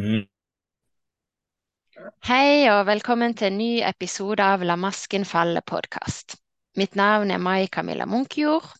[0.00, 0.24] Mm.
[2.24, 6.38] Hei og velkommen til en ny episode av La masken falle-podkast.
[6.80, 8.70] Mitt navn er Mai Camilla Munkjord,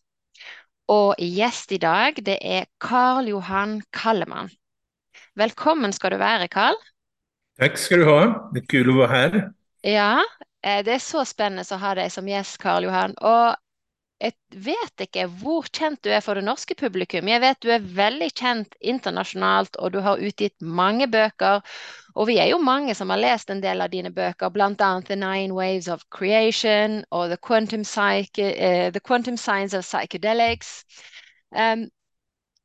[0.89, 4.49] og gjest i dag det er Karl Johan Kallemann.
[5.37, 6.81] Velkommen skal du være, Karl.
[7.61, 8.51] Tack ska du ha.
[8.55, 9.53] Det är kul att vara här.
[9.83, 10.25] Ja,
[10.65, 13.19] eh, det er så spennende å ha deg som gjest, Karl Johan.
[13.21, 13.57] Og
[14.23, 14.35] jeg
[14.65, 17.27] vet ikke hvor kjent du er for det norske publikum.
[17.27, 21.65] Jeg vet du er veldig kjent internasjonalt, og du har utgitt mange bøker.
[22.15, 24.71] Og vi er jo mange som har lest en del av dine bøker, bl.a.
[24.79, 30.85] The Nine Waves of Creation og The Quantum, Psyche, uh, The Quantum Science of Psychedelics.
[31.51, 31.89] Um,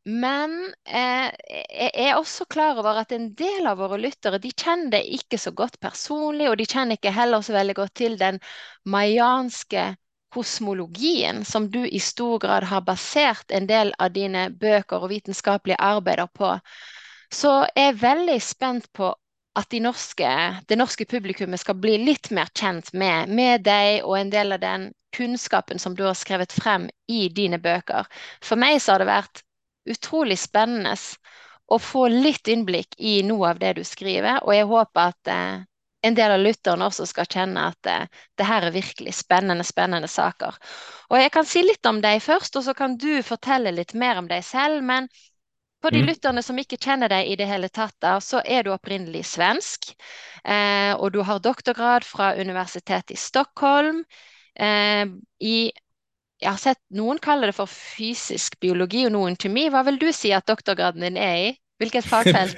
[0.07, 0.53] men
[0.87, 5.01] eh, jeg er også klar over at en del av våre lyttere de kjenner det
[5.17, 8.39] ikke så godt personlig, og de kjenner ikke heller så veldig godt til den
[8.87, 9.89] mayanske
[10.33, 15.79] kosmologien som du i stor grad har basert en del av dine bøker og vitenskapelige
[15.79, 16.55] arbeider på.
[17.33, 19.13] Så jeg er veldig spent på
[19.57, 20.29] at de norske,
[20.69, 24.61] det norske publikummet skal bli litt mer kjent med, med deg og en del av
[24.61, 28.05] den kunnskapen som du har skrevet frem i dine bøker.
[28.43, 29.41] For meg så har det vært
[29.89, 30.93] utrolig spennende
[31.67, 35.65] å få litt innblikk i noe av det du skriver, og jeg håper at eh,
[36.05, 38.05] en del av lytterne også skal kjenne at eh,
[38.37, 40.57] det her er virkelig spennende, spennende saker.
[41.09, 44.21] Og jeg kan si litt om deg først, og så kan du fortelle litt mer
[44.21, 44.83] om deg selv.
[44.85, 45.09] Men
[45.81, 46.07] for de Mm.
[46.07, 49.91] lytterne som ikke kjenner deg i det hele tatt, så er du opprinnelig svensk.
[50.43, 54.03] Eh, og du har doktorgrad fra Universitetet i Stockholm
[54.55, 55.05] eh,
[55.41, 55.57] i
[56.41, 59.67] jeg har sett noen kalle det for fysisk biologi og noen kjemi.
[59.73, 61.55] Hva vil du si at doktorgraden din er i?
[61.77, 62.57] Hvilket fagfelt?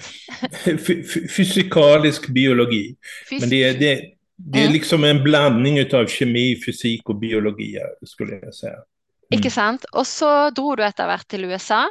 [0.64, 2.95] F- f- Fysikalisk biologi.
[3.31, 4.02] Men det är, det,
[4.38, 4.73] det är Mm.
[4.73, 8.73] liksom en blandning av kemi, fysik och biologi, skulle jag säga.
[8.73, 9.39] Mm.
[9.39, 9.86] Ikke sant?
[9.92, 11.84] Og så dro du etter hvert til USA,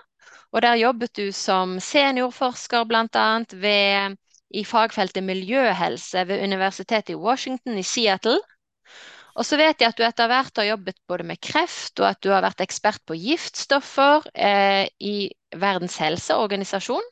[0.53, 3.27] og der jobbet du som seniorforsker bl.a.
[3.53, 4.17] Ved,
[4.51, 8.39] i fagfeltet miljøhelse ved Universitetet i Washington i Seattle.
[9.37, 12.19] Og så vet jeg at du etter hvert har jobbet både med kreft, og at
[12.25, 17.05] du har vært ekspert på giftstoffer eh, i Verdens helseorganisasjon.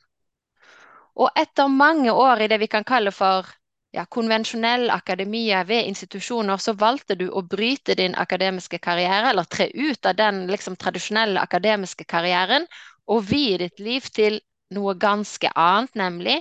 [1.17, 3.47] Og etter mange år i det vi kan kalle for
[3.95, 9.69] ja, konvensjonell akademia ved institusjoner, så valgte du å bryte din akademiske karriere, eller tre
[9.73, 12.67] ut av den liksom, tradisjonelle akademiske karrieren,
[13.07, 14.41] og vie ditt liv til
[14.75, 16.37] noe ganske annet, nemlig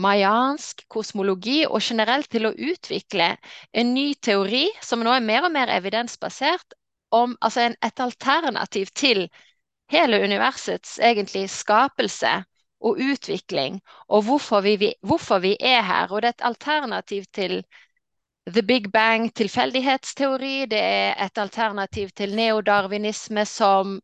[0.00, 3.34] mayansk kosmologi, og generelt til å utvikle
[3.72, 6.78] en ny teori som nå er mer og mer evidensbasert,
[7.10, 9.26] om altså en, et alternativ til
[9.90, 12.38] hele universets egentlig skapelse
[12.80, 16.12] og utvikling, og hvorfor vi, vi, hvorfor vi er her.
[16.12, 17.62] Og det er et alternativ til
[18.48, 24.00] The Big Bang tilfeldighetsteori, det er et alternativ til neodarwinisme som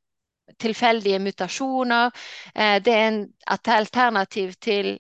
[0.61, 2.11] tilfeldige mutasjoner,
[2.55, 4.99] eh, det er ett et alternativ til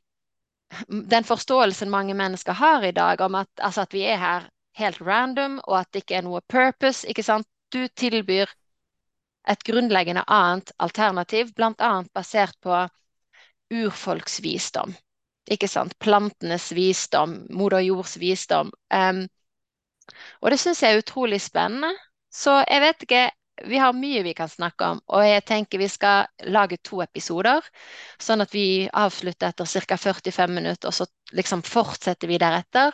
[0.88, 5.00] den forståelsen mange mennesker har i dag om at, altså at vi er her helt
[5.00, 7.46] random, og at det ikke er noe purpose, ikke sant?
[7.72, 8.50] Du tilbyr
[9.48, 12.88] et grunnleggende annet alternativ, bland annat basert på
[13.72, 14.94] urfolks visdom.
[15.50, 15.94] Ikke sant?
[16.02, 18.72] Plantenes visdom, moder jords visdom.
[18.90, 19.26] Um,
[20.42, 21.92] og det syns jeg er utrolig spennende.
[22.32, 23.26] Så jeg vet ikke
[23.64, 27.64] Vi har mye vi kan snakke om, og jeg tenker vi skal lage to episoder.
[28.20, 29.96] Sånn at vi avslutter etter ca.
[29.96, 32.92] 45 minutter, og så liksom fortsetter vi deretter.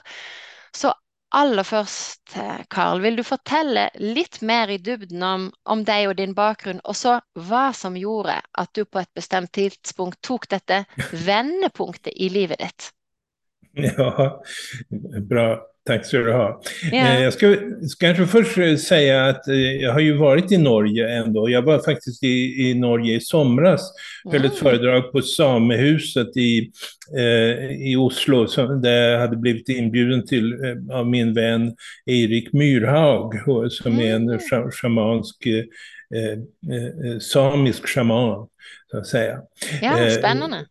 [0.70, 0.92] Så
[1.38, 6.16] aller først, eh, Karl, vil du fortelle litt mer i dybden om, om deg og
[6.20, 10.84] din bakgrunn, og så hva som gjorde at du på et bestemt tidspunkt tok dette
[11.28, 12.92] vendepunktet i livet ditt?
[13.72, 14.42] Ja,
[15.28, 15.46] bra.
[15.84, 16.62] Tack ska du ha.
[16.92, 17.56] Eh, Jag ska,
[17.88, 21.50] ska kanske först eh, säga att eh, jag har ju varit i Norge ändå.
[21.50, 23.92] Jag var faktiskt i, i Norge i somras.
[24.24, 24.56] Höll ett Mm.
[24.56, 26.70] föredrag på Samehuset i,
[27.16, 31.74] eh, i Oslo som, där jag hade blivit inbjuden till eh, av min vän
[32.06, 33.32] Erik Myrhaug
[33.72, 34.70] som är en Mm.
[34.70, 35.58] schamansk, eh,
[36.32, 38.48] eh, samisk shaman,
[38.90, 39.38] så att säga.
[39.82, 40.66] Ja, spennende.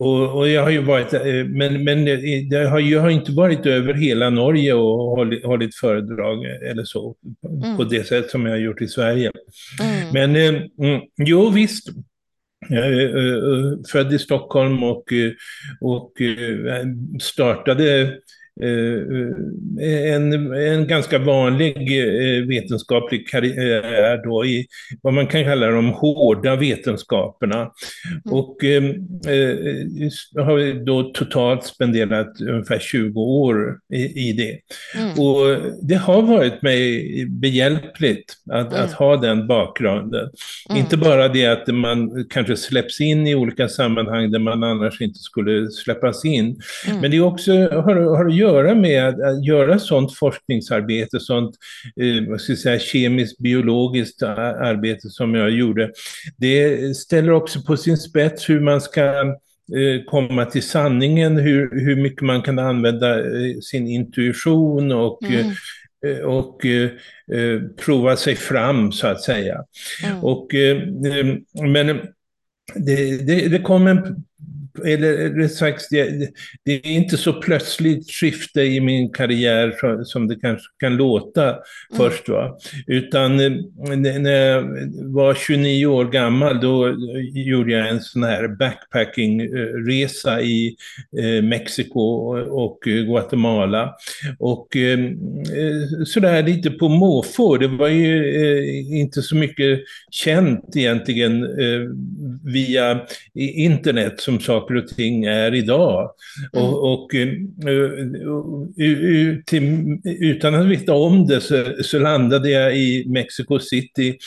[0.00, 2.18] Och, och jag har ju varit, eh, men, men eh,
[2.50, 7.16] det har, jag har inte varit över hela Norge och hållit, hållit föredrag eller så,
[7.62, 7.76] Mm.
[7.76, 9.30] på det sätt som jag har gjort i Sverige.
[9.82, 10.12] Mm.
[10.12, 11.88] Men eh, mm, jo, visst.
[12.68, 15.32] Jag är eh, född i Stockholm och, eh,
[15.80, 16.86] och eh,
[17.20, 18.12] startade
[19.80, 21.76] en, en ganska vanlig
[22.48, 24.66] vetenskaplig karriär då i
[25.02, 27.56] vad man kan kalla de hårda vetenskaperna.
[27.56, 28.38] Mm.
[28.38, 28.56] Och
[30.34, 34.58] har då totalt spenderat ungefär 20 år i, i det.
[35.00, 35.10] Mm.
[35.18, 38.84] Och det har varit mig behjälpligt att, mm.
[38.84, 40.30] att ha den bakgrunden.
[40.68, 40.80] Mm.
[40.80, 45.18] Inte bara det att man kanske släpps in i olika sammanhang där man annars inte
[45.18, 46.60] skulle släppas in.
[46.88, 47.00] Mm.
[47.00, 51.54] Men det också har, har att göra med att, att göra sådant forskningsarbete, sådant
[52.00, 55.90] eh, ska säga, kemiskt, biologiskt arbete som jag gjorde.
[56.36, 59.02] Det ställer också på sin spets hur man ska
[59.76, 65.50] eh, komma till sanningen, hur, hur mycket man kan använda eh, sin intuition och mm
[66.24, 69.64] och eh, prova sig fram så att säga.
[70.04, 70.24] Mm.
[70.24, 70.82] Och, eh,
[71.62, 71.86] men
[72.74, 74.24] det, det, det kom en
[74.84, 76.30] eller rätt sagt, det,
[76.64, 81.62] det, är inte så plötsligt skifte i min karriär som det kanske kan låta mm.
[81.96, 82.28] först.
[82.28, 82.58] Va?
[82.86, 83.50] Utan eh,
[83.96, 84.62] när jag
[85.12, 86.96] var 29 år gammal då
[87.32, 90.76] gjorde jag en sån här backpackingresa i
[91.18, 92.00] eh, Mexiko
[92.50, 93.94] och Guatemala.
[94.38, 94.98] Och eh,
[96.06, 99.80] sådär lite på måfå, det var ju inte så mycket
[100.10, 101.46] känt egentligen
[102.44, 103.00] via
[103.34, 106.10] internet som saker saker och ting är idag.
[106.52, 106.66] Mm.
[106.66, 107.32] Och, och uh,
[109.46, 114.18] till, utan att veta om det så, så, landade jag i Mexico City,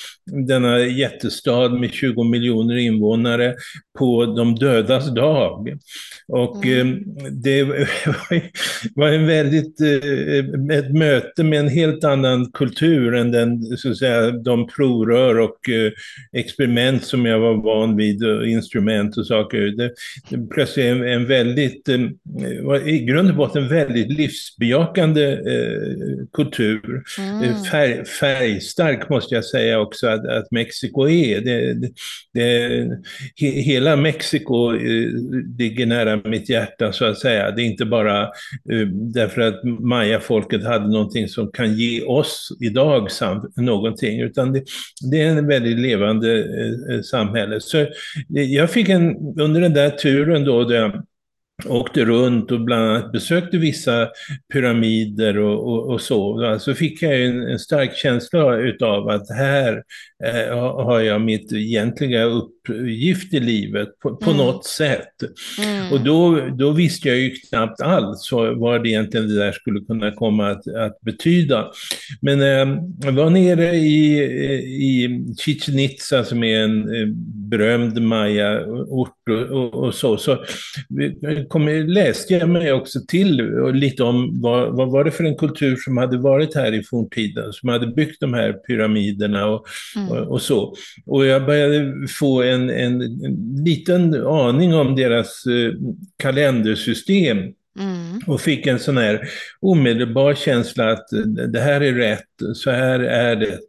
[0.48, 3.56] denna jättestad med 20 miljoner invånare,
[4.00, 5.78] på de dödas dag.
[6.28, 7.04] Och mm.
[7.32, 7.64] det
[8.96, 9.82] var en väldigt,
[10.72, 15.60] ett möte med en helt annan kultur än den, så att säga, de provrör och
[16.32, 19.60] experiment som jag var van vid, instrument och saker.
[19.60, 19.92] Det,
[20.54, 27.04] plötsligt en, en väldigt, eh, i grund och botten väldigt livsbejakande eh, kultur.
[27.20, 27.44] Mm.
[27.44, 31.42] Eh, färg, färgstark måste jag säga också att, att Mexiko är.
[31.42, 31.92] Det, det,
[32.34, 34.72] det, hela Mexiko
[35.60, 37.52] ligger nära mitt hjärta så att säga.
[37.52, 38.30] Det är inte bara
[39.14, 43.08] därför att mayafolket hade någonting som kan ge oss idag
[43.56, 44.64] någonting, utan det,
[45.12, 46.46] det är en väldigt levande
[47.04, 47.60] samhälle.
[47.60, 47.86] Så
[48.30, 51.04] jag fick en, under den där turen turen då, där jag
[51.66, 54.10] åkte runt och bland annat besökte vissa
[54.54, 59.84] pyramider och, och, och så, så fick jag en, en stark känsla utav att här
[60.86, 64.38] har jag mitt egentliga uppgift i livet på, på mm.
[64.38, 65.14] något sätt.
[65.64, 65.92] Mm.
[65.92, 70.12] Och då, då visste jag ju knappt alls vad det egentligen det där skulle kunna
[70.12, 71.72] komma att, att betyda.
[72.22, 74.24] Men eh, jag var nere i,
[74.64, 77.08] i Chichen Itza som är en eh,
[77.50, 80.38] berömd maya-ort och, och, och, så, så
[81.48, 85.76] kom, läste jag mig också till lite om vad, vad var det för en kultur
[85.76, 89.66] som hade varit här i forntiden, som hade byggt de här pyramiderna och,
[89.96, 90.13] mm.
[90.22, 90.76] Och, så.
[91.06, 95.74] Och jag började få en, en, en liten aning om deras eh,
[96.18, 97.38] kalendersystem.
[97.80, 98.20] Mm.
[98.28, 99.30] Och fick en sån här
[99.60, 101.08] omedelbar känsla att
[101.54, 103.60] det här är rätt, så här är det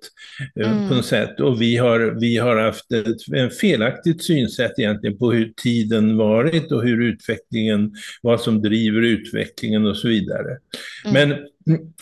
[0.61, 0.89] eh, mm.
[0.89, 1.41] på något sätt.
[1.41, 6.73] Och vi har, vi har haft ett en felaktigt synsätt egentligen på hur tiden varit
[6.73, 7.93] och hur utvecklingen,
[8.23, 10.59] vad som driver utvecklingen och så vidare.
[11.05, 11.29] Mm.
[11.29, 11.39] Men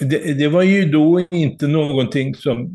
[0.00, 2.70] det, det, var ju då inte någonting som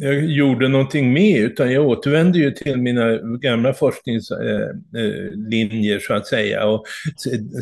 [0.00, 6.66] jag gjorde någonting med, utan jag återvände ju till mina gamla forskningslinjer så att säga.
[6.66, 6.84] Och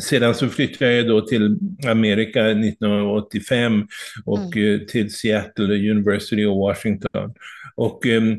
[0.01, 3.87] sedan så flyttade jag då till Amerika 1985
[4.25, 4.73] och mm.
[4.73, 7.33] Eh, till Seattle University of Washington.
[7.75, 8.37] Och ehm, Eh,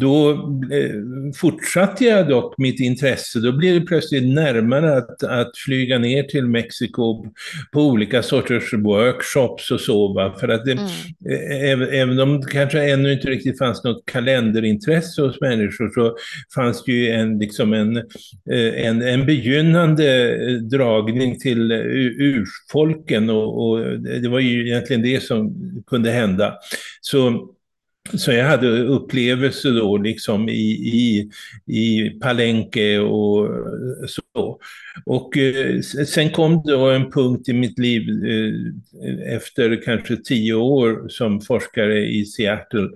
[0.00, 0.30] då
[0.72, 0.94] eh,
[1.36, 3.38] fortsatte jag dock mitt intresse.
[3.38, 7.26] Då blev det plötsligt närmare att, att flyga ner till Mexiko
[7.72, 10.12] på olika sorters workshops och så.
[10.12, 10.36] Va?
[10.40, 10.86] För att det, mm.
[11.62, 16.16] även, eh, även om det kanske ännu inte riktigt fanns något kalenderintresse hos människor så
[16.54, 18.02] fanns det ju en, liksom en,
[18.76, 25.54] en, en begynnande dragning till urfolken och, och det var ju egentligen det som
[25.86, 26.54] kunde hända.
[27.00, 27.50] Så
[28.14, 31.30] så jag hade upplevelser då liksom i, i,
[31.66, 33.48] i Palenque och
[34.08, 34.60] så.
[35.04, 41.08] Och eh, sen kom det en punkt i mitt liv eh, efter kanske tio år
[41.08, 42.88] som forskare i Seattle,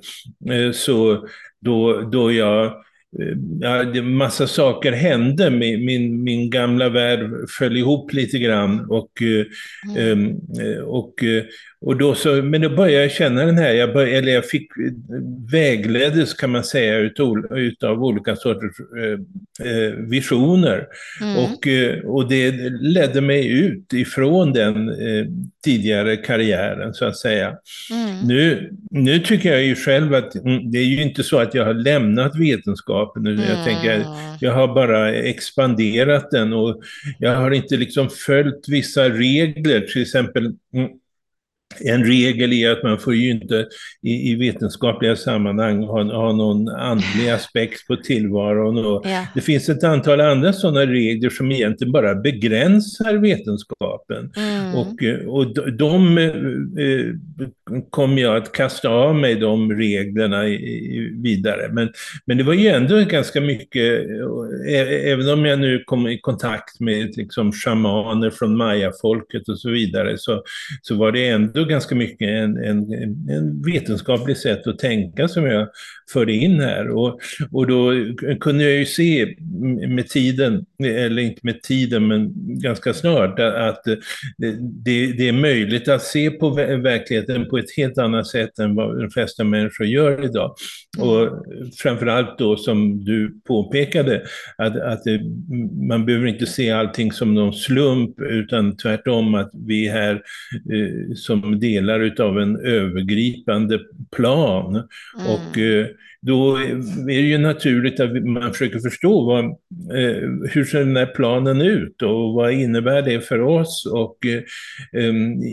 [0.50, 1.28] eh, så
[1.61, 2.84] då, då jag
[3.61, 5.50] Ja, det, massa saker hände.
[5.50, 8.87] Min, min, min, gamla värld föll ihop lite grann.
[8.90, 9.23] Och,
[9.96, 10.37] mm.
[10.84, 11.14] och, och
[11.86, 14.68] då så, men då började jag känna den här, jag, började, eller jag fick
[15.52, 19.12] vägleddes kan man säga utav, utav olika sorters eh,
[19.70, 20.86] eh, visioner.
[21.20, 21.36] Mm.
[21.36, 25.26] Och, eh, och det ledde mig ut ifrån den eh,
[25.64, 27.56] tidigare karriären så att säga.
[27.90, 28.20] Mm.
[28.26, 31.64] Nu, nu tycker jag ju själv att mm, det är ju inte så att jag
[31.64, 33.26] har lämnat vetenskapen.
[33.26, 33.40] Mm.
[33.40, 34.04] Jag tänker,
[34.40, 36.82] jag har bara expanderat den och
[37.18, 40.88] jag har inte liksom följt vissa regler, till exempel mm,
[41.80, 43.66] en regel är att man får ju inte
[44.02, 48.86] i, i vetenskapliga sammanhang ha, ha någon andlig aspekt på tillvaron.
[48.86, 49.26] Och ja.
[49.34, 54.32] Det finns ett antal andra sådana regler som egentligen bara begränsar vetenskapen.
[54.36, 54.74] Mm.
[54.74, 54.96] Och,
[55.38, 61.68] och de, de eh, kommer jag att kasta av mig, de reglerna i, vidare.
[61.72, 61.92] Men,
[62.26, 64.04] men det var ju ändå ganska mycket,
[65.04, 70.18] även om jag nu kom i kontakt med liksom, shamaner från mayafolket och så vidare,
[70.18, 70.42] så,
[70.82, 72.92] så var det ändå ganska mycket en, en,
[73.30, 75.68] en vetenskaplig sätt att tänka som jag
[76.12, 76.88] förde in här.
[76.90, 77.92] Och, och då
[78.40, 79.35] kunde jag ju se
[79.88, 83.83] med tiden, eller inte med tiden, men ganska snart, att
[84.38, 89.00] det, det är möjligt att se på verkligheten på ett helt annat sätt än vad
[89.00, 90.54] de flesta människor gör idag.
[90.98, 91.08] Mm.
[91.08, 91.44] Och
[91.78, 94.22] framförallt då som du påpekade,
[94.58, 95.20] att, att det,
[95.88, 100.14] man behöver inte se allting som någon slump, utan tvärtom att vi är här
[100.72, 103.80] eh, som delar utav en övergripande
[104.16, 104.74] plan.
[104.74, 104.86] Mm.
[105.26, 105.86] Och eh,
[106.26, 111.06] då är det ju naturligt att man försöker förstå vad, eh, hur ser den här
[111.06, 113.86] planen ut och vad innebär det för oss?
[113.92, 115.04] Och eh,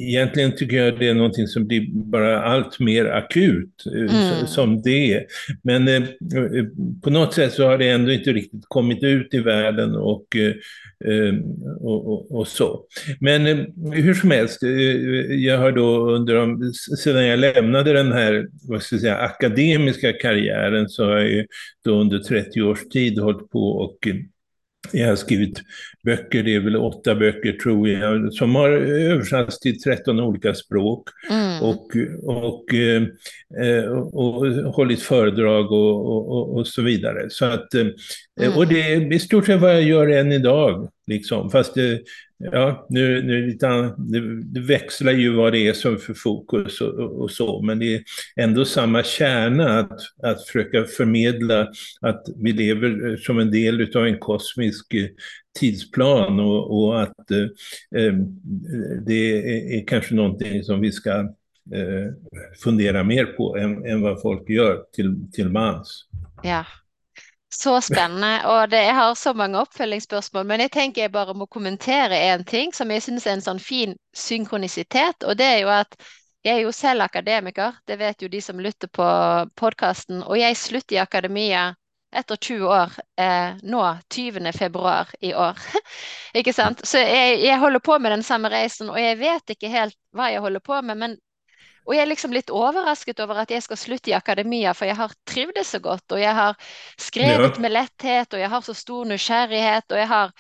[0.10, 4.48] egentligen tycker jag det är någonting som blir bara allt mer akut eh, mm.
[4.48, 5.26] som det är.
[5.64, 6.04] Men eh,
[7.04, 10.54] på något sätt så har det ändå inte riktigt kommit ut i världen och eh,
[11.06, 11.42] Ehm,
[11.80, 12.86] och, och, och, så.
[13.20, 13.58] Men eh,
[13.94, 14.70] hur som helst, eh,
[15.36, 20.14] jag har då under de, sedan jag lämnade den här vad ska jag säga, akademiska
[20.14, 21.46] karriären så har jag
[21.86, 24.16] då under 30 års tid hållit på och eh,
[24.92, 25.62] jag har skrivit
[26.04, 31.10] böcker, det är väl åtta böcker tror jag, som har översatts till 13 olika språk.
[31.30, 31.62] Mm.
[31.64, 31.88] Och,
[32.24, 37.30] och, eh, och, och, hållit föredrag och, och, så vidare.
[37.30, 37.88] Så att, eh,
[38.42, 38.58] mm.
[38.58, 40.90] Och det är i stort sett vad jag gör än idag.
[41.08, 41.50] Liksom.
[41.50, 42.02] Fast det,
[42.52, 43.68] ja, nu, nu lite,
[43.98, 47.96] det, det, växlar ju vad det är som för fokus och, och, så, men det
[47.96, 48.04] är
[48.36, 51.68] ändå samma kärna att, att försöka förmedla
[52.02, 55.08] att vi lever eh, som en del av en kosmisk eh,
[55.60, 58.26] tidsplan och, och att eh, ehm,
[59.06, 61.20] det är, är, kanske någonting som vi ska
[61.74, 62.14] eh,
[62.64, 66.06] fundera mer på än, än vad folk gör till, till mans.
[66.44, 66.66] Ja,
[67.54, 70.46] så spennende, og det, jeg har så mange oppfølgingsspørsmål.
[70.48, 73.60] Men jeg tenker jeg bare må kommentere en ting som jeg syns er en sånn
[73.60, 75.26] fin synkronisitet.
[75.28, 75.98] Og det er jo at
[76.42, 79.06] jeg er jo selv akademiker, det vet jo de som lytter på
[79.60, 80.24] podkasten.
[80.24, 81.68] Og jeg slutter i akademia
[82.16, 84.52] etter 20 år eh, nå 20.
[84.56, 85.60] februar i år.
[86.40, 86.82] ikke sant?
[86.88, 90.32] Så jeg, jeg holder på med den samme reisen, og jeg vet ikke helt hva
[90.32, 90.98] jeg holder på med.
[90.98, 91.20] men
[91.88, 95.00] og jeg er liksom litt overrasket over at jeg skal slutte i akademia, for jeg
[95.00, 96.58] har trivdes så godt, og jeg har
[97.00, 97.62] skrevet ja.
[97.64, 100.34] med letthet, og jeg har så stor nysgjerrighet, og jeg har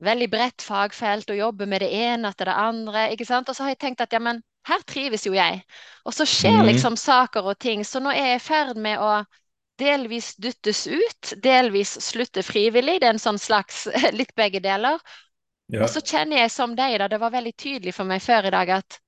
[0.00, 3.10] veldig bredt fagfelt og jobber med det ene etter det andre.
[3.12, 3.48] ikke sant?
[3.48, 5.60] Og så har jeg tenkt at ja, men her trives jo jeg.
[6.04, 6.66] Og så skjer mm.
[6.72, 7.84] liksom saker og ting.
[7.84, 9.20] Så nå er jeg i ferd med å
[9.80, 12.98] delvis dyttes ut, delvis slutte frivillig.
[13.00, 13.86] Det er en sånn slags
[14.18, 15.00] litt begge deler.
[15.70, 15.84] Ja.
[15.84, 18.54] Og så kjenner jeg som deg, da, det var veldig tydelig for meg før i
[18.56, 18.98] dag at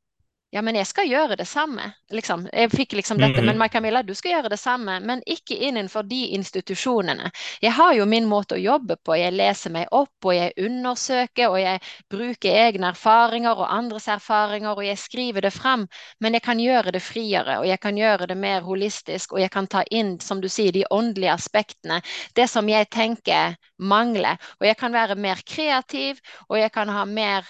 [0.52, 1.86] ja, men jeg skal gjøre det samme.
[2.12, 2.42] Liksom.
[2.52, 3.58] Jeg fikk liksom dette, mm -hmm.
[3.58, 7.30] men Camilla, du skal gjøre det samme, men ikke innenfor de institusjonene.
[7.62, 9.16] Jeg har jo min måte å jobbe på.
[9.16, 11.80] Jeg leser meg opp, og jeg undersøker, og jeg
[12.10, 15.88] bruker egne erfaringer og andres erfaringer, og jeg skriver det fram.
[16.20, 19.50] Men jeg kan gjøre det friere, og jeg kan gjøre det mer holistisk, og jeg
[19.50, 22.02] kan ta inn, som du sier, de åndelige aspektene.
[22.36, 24.36] Det som jeg tenker mangler.
[24.60, 27.48] Og jeg kan være mer kreativ, og jeg kan ha mer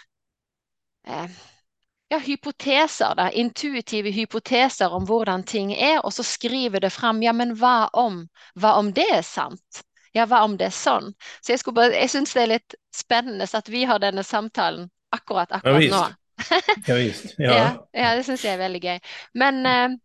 [1.07, 1.52] eh,
[2.13, 7.33] ja, hypoteser, da, intuitive hypoteser om hvordan ting er, og så skriver det fram ja,
[7.33, 8.27] men hva om,
[8.61, 9.85] hva om det er sant?
[10.13, 11.15] Ja, hva om det er sånn?
[11.41, 15.55] Så jeg, bare, jeg syns det er litt spennende at vi har denne samtalen akkurat
[15.57, 16.03] akkurat ja, nå.
[16.89, 17.33] ja visst.
[17.41, 17.55] Ja.
[17.57, 19.01] ja, ja det syns jeg er veldig gøy.
[19.41, 19.97] Men eh,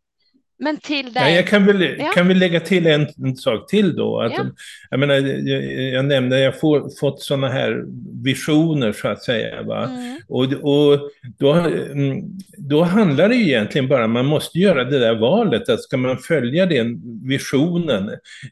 [0.60, 1.36] Men till Ja, dig.
[1.36, 2.12] jag kan väl, Ja.
[2.16, 4.22] kan väl lägga till en, en sak till då.
[4.22, 4.46] Att, Ja.
[4.90, 5.14] jag, menar,
[5.50, 7.84] jag, jag nämnde, jag får fått sådana här
[8.24, 9.64] visioner så att säga.
[9.64, 9.84] Va?
[9.86, 10.18] Mm.
[10.28, 12.22] Och, och då, mm,
[12.58, 16.18] då handlar det ju egentligen bara, man måste göra det där valet, att ska man
[16.18, 18.10] följa den visionen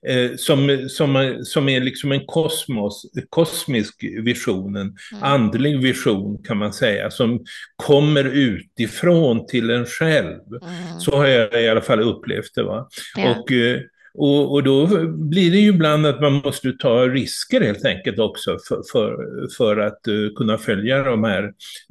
[0.08, 5.24] eh, som, som, som är liksom en kosmos, kosmisk vision, en Mm.
[5.24, 7.44] andlig vision kan man säga, som
[7.76, 10.26] kommer utifrån till en själv.
[10.62, 11.00] Mm.
[11.00, 12.64] Så har jag i alla fall upplevt det.
[12.64, 12.88] Va?
[13.16, 13.40] Ja.
[13.40, 13.82] Och, eh,
[14.18, 18.58] och, och då blir det ju ibland att man måste ta risker helt enkelt också
[18.68, 19.18] för, för,
[19.58, 21.44] för att uh, kunna följa de här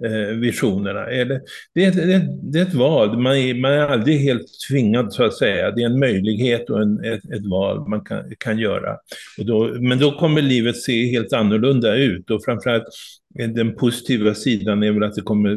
[0.06, 1.06] eh, visionerna.
[1.06, 1.40] Eller,
[1.74, 5.12] det, är, ett- det, det är ett val, man är, man är aldrig helt tvingad
[5.12, 5.70] så att säga.
[5.70, 8.96] Det är en möjlighet och en, ett, ett val man kan, kan göra.
[9.38, 12.84] Och då, men då kommer livet se helt annorlunda ut och framförallt
[13.38, 15.50] eh, den positiva sidan är väl att det kommer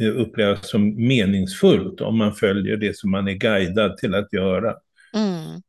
[0.00, 4.74] eh, upplevas som meningsfullt om man följer det som man är guidad till att göra.
[5.14, 5.60] Mm.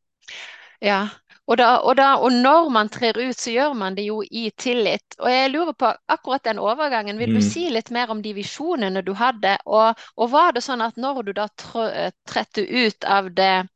[0.81, 1.07] Ja,
[1.47, 4.49] og, da, og, da, og når man trer ut, så gjør man det jo i
[4.57, 5.15] tillit.
[5.19, 7.49] Og jeg lurer på akkurat den overgangen, vil du Mm.
[7.49, 9.57] si litt mer om de visjonene du hadde?
[9.65, 13.67] Og, og var det sånn at når du da trå- trådte ut av det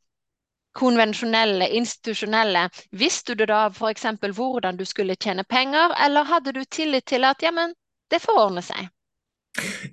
[0.75, 7.05] konvensjonelle, institusjonelle, visste du da eksempel hvordan du skulle tjene penger, eller hadde du tillit
[7.05, 7.73] til at ja, men
[8.11, 8.89] det får ordne seg?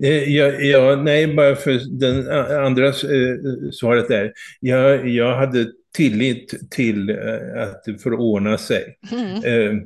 [0.01, 4.33] Eh, Ja, ja, nej, bara för den a- andra eh, svaret där.
[4.61, 8.99] Jag, jag hade tillit till eh, att det får ordna sig.
[9.11, 9.45] Mm.
[9.45, 9.79] Eh,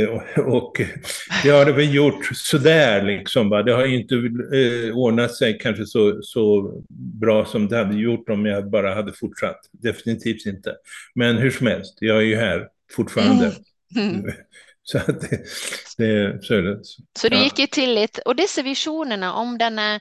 [0.00, 0.80] eh, och, och
[1.42, 3.48] det har det väl gjort sådär liksom.
[3.50, 3.62] Va?
[3.62, 4.14] Det har ju inte
[4.92, 6.72] ordnat sig kanske så, så
[7.20, 9.60] bra som det hade gjort om jag bara hade fortsatt.
[9.72, 10.74] Definitivt inte.
[11.14, 13.52] Men hur som helst, jag är ju här fortfarande.
[13.96, 14.24] Mm.
[14.84, 15.38] Så, att det,
[15.98, 16.80] det, så det.
[17.18, 17.42] Så du Ja.
[17.42, 18.18] gikk i tillit.
[18.26, 20.00] Og disse visjonene om denne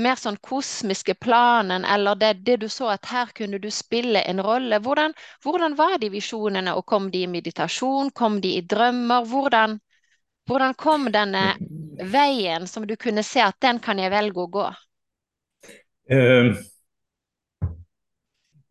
[0.00, 4.40] mer sånn kosmiske planen, eller det, det du så at her kunne du spille en
[4.40, 5.12] rolle, hvordan,
[5.44, 9.28] hvordan var de visjonene, og kom de i meditasjon, kom de i drømmer?
[9.28, 9.78] Hvordan,
[10.48, 14.50] hvordan kom denne eh, veien som du kunne se at den kan jeg velge å
[14.56, 14.68] gå?
[16.12, 16.56] Uh,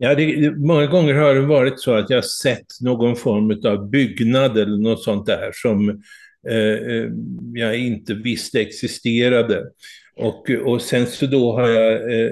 [0.03, 4.57] Ja, det, många gånger har det varit så att jag sett någon form av byggnad
[4.57, 5.89] eller något sånt där som
[6.49, 7.11] uh,
[7.53, 9.63] jag inte visste existerade.
[10.21, 12.31] Och, och sen så då har jag eh,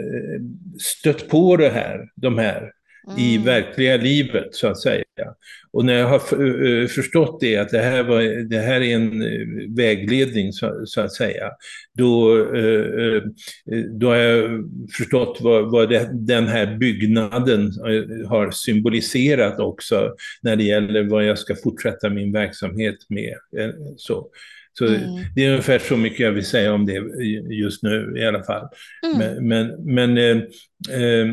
[0.80, 2.72] stött på det här, de här
[3.18, 3.46] i Mm.
[3.46, 5.04] verkliga livet så att säga.
[5.72, 8.96] Och när jag har f- eh, förstått det, att det här, var, det här är
[8.96, 11.52] en eh, vägledning så, så att säga,
[11.98, 13.22] då, eh, eh,
[14.00, 14.64] då har jag
[14.98, 21.26] förstått vad, vad det, den här byggnaden eh, har symboliserat också när det gäller vad
[21.26, 23.34] jag ska fortsätta min verksamhet med.
[23.58, 24.28] eh, Så.
[24.80, 25.00] Så Mm.
[25.36, 26.94] det är ungefär så mycket jag vill säga om det
[27.54, 28.68] just nu i alla fall.
[29.16, 29.18] Mm.
[29.18, 30.38] Men, men, men eh,
[31.02, 31.28] eh,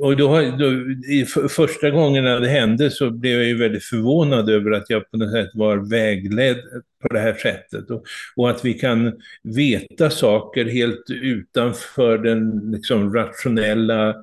[0.00, 0.70] och då, har- då,
[1.12, 5.16] i första gången det hände så blev jag ju väldigt förvånad över att jag på
[5.16, 6.56] något sätt var vägledd
[7.02, 7.90] på det här sättet.
[7.90, 8.04] Och,
[8.36, 9.12] och att vi kan
[9.42, 14.14] veta saker helt utanför den liksom, rationella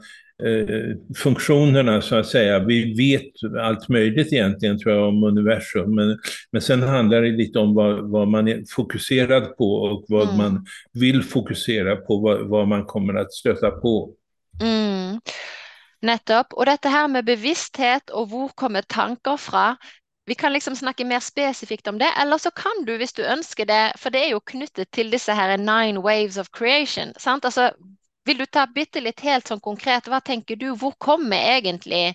[1.16, 2.60] funktionerna så att säga.
[2.60, 5.96] Vi vet allt möjligt egentligen tror jag om universum.
[5.96, 6.20] Men,
[6.52, 10.38] men sen handlar det lite om vad, vad man är fokuserad på och vad Mm.
[10.38, 14.14] man vill fokusera på, vad, vad man kommer att stöta på.
[14.62, 15.20] Mm.
[16.02, 16.54] Nettopp.
[16.54, 19.76] Og dette her med bevissthet og hvor kommer tanker fra,
[20.28, 23.66] vi kan liksom snakke mer spesifikt om det, eller så kan du, hvis du ønsker
[23.66, 27.46] det, for det er jo knyttet til disse her nine waves of creation, sant?
[27.46, 27.72] Altså,
[28.28, 32.12] vil du ta bitte litt helt sånn konkret, hva tenker du, hvor kommer egentlig,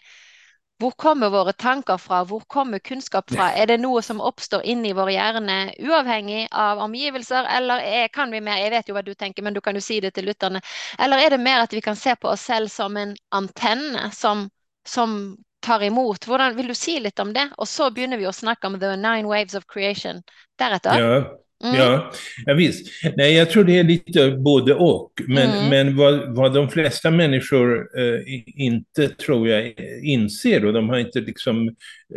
[0.83, 3.53] hvor kommer våre tanker fra, hvor kommer kunnskap fra?
[3.55, 8.40] Er det noe som oppstår inni vår hjerne, uavhengig av omgivelser, eller er, kan vi
[8.42, 10.62] mer, jeg vet jo hva du tenker, men du kan jo si det til lytterne,
[10.98, 14.48] eller er det mer at vi kan se på oss selv som en antenne som,
[14.85, 16.27] som tar imot?
[16.27, 17.46] Hvordan vil du si litt om det?
[17.62, 20.25] Og så begynner vi å snakke om the nine waves of creation
[20.59, 20.98] deretter.
[20.98, 21.22] Ja,
[21.64, 21.77] Mm.
[21.77, 22.12] ja,
[22.46, 22.87] ja visst.
[23.16, 25.12] Nej, jag tror det är lite både och.
[25.27, 25.68] Men, Mm.
[25.70, 28.20] men vad, vad de flesta människor eh,
[28.57, 29.72] inte, tror jag,
[30.03, 31.68] inser, och de har inte liksom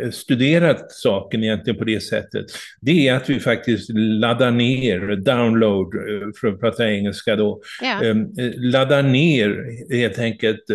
[0.02, 2.46] eh, studerat saken egentligen på det sättet,
[2.80, 8.04] det är att vi faktiskt laddar ner, download, eh, för att prata engelska då, Ja.
[8.04, 8.16] eh,
[8.56, 9.64] laddar ner
[9.96, 10.70] helt enkelt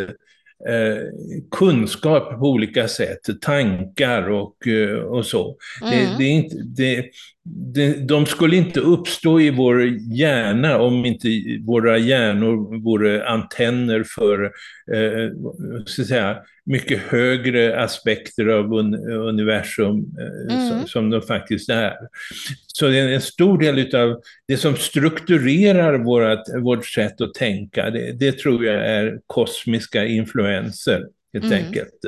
[0.70, 0.98] eh,
[1.52, 5.58] kunskap på olika sätt, tankar och, eh, och så.
[5.82, 6.18] Det, Mm.
[6.18, 7.06] det är inte, det,
[8.08, 9.84] de skulle inte uppstå i vår
[10.16, 11.28] hjärna om inte
[11.66, 14.44] våra hjärnor vore antenner för
[14.94, 15.30] eh,
[15.86, 18.74] så att säga, mycket högre aspekter av
[19.28, 20.70] universum eh, mm.
[20.70, 21.94] som, som de faktiskt är.
[22.68, 27.90] Så det är en stor del av det som strukturerar vårt, vårt sätt att tänka,
[27.90, 31.66] det, det tror jag är kosmiska influenser helt mm.
[31.66, 32.00] enkelt.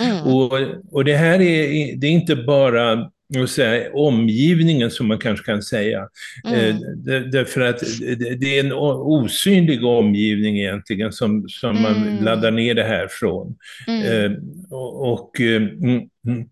[0.00, 0.26] Mm.
[0.26, 0.52] Och,
[0.92, 3.10] och det här är, det är inte bara
[3.48, 6.08] säga, omgivningen som man kanske kan säga.
[6.44, 6.70] Mm.
[6.70, 7.80] Eh, därför att
[8.40, 11.82] det är en osynlig omgivning egentligen som, som mm.
[11.82, 13.56] man laddar ner det här från.
[13.86, 14.32] Mm.
[14.32, 14.38] Eh,
[14.70, 16.48] och, och eh, mm, mm.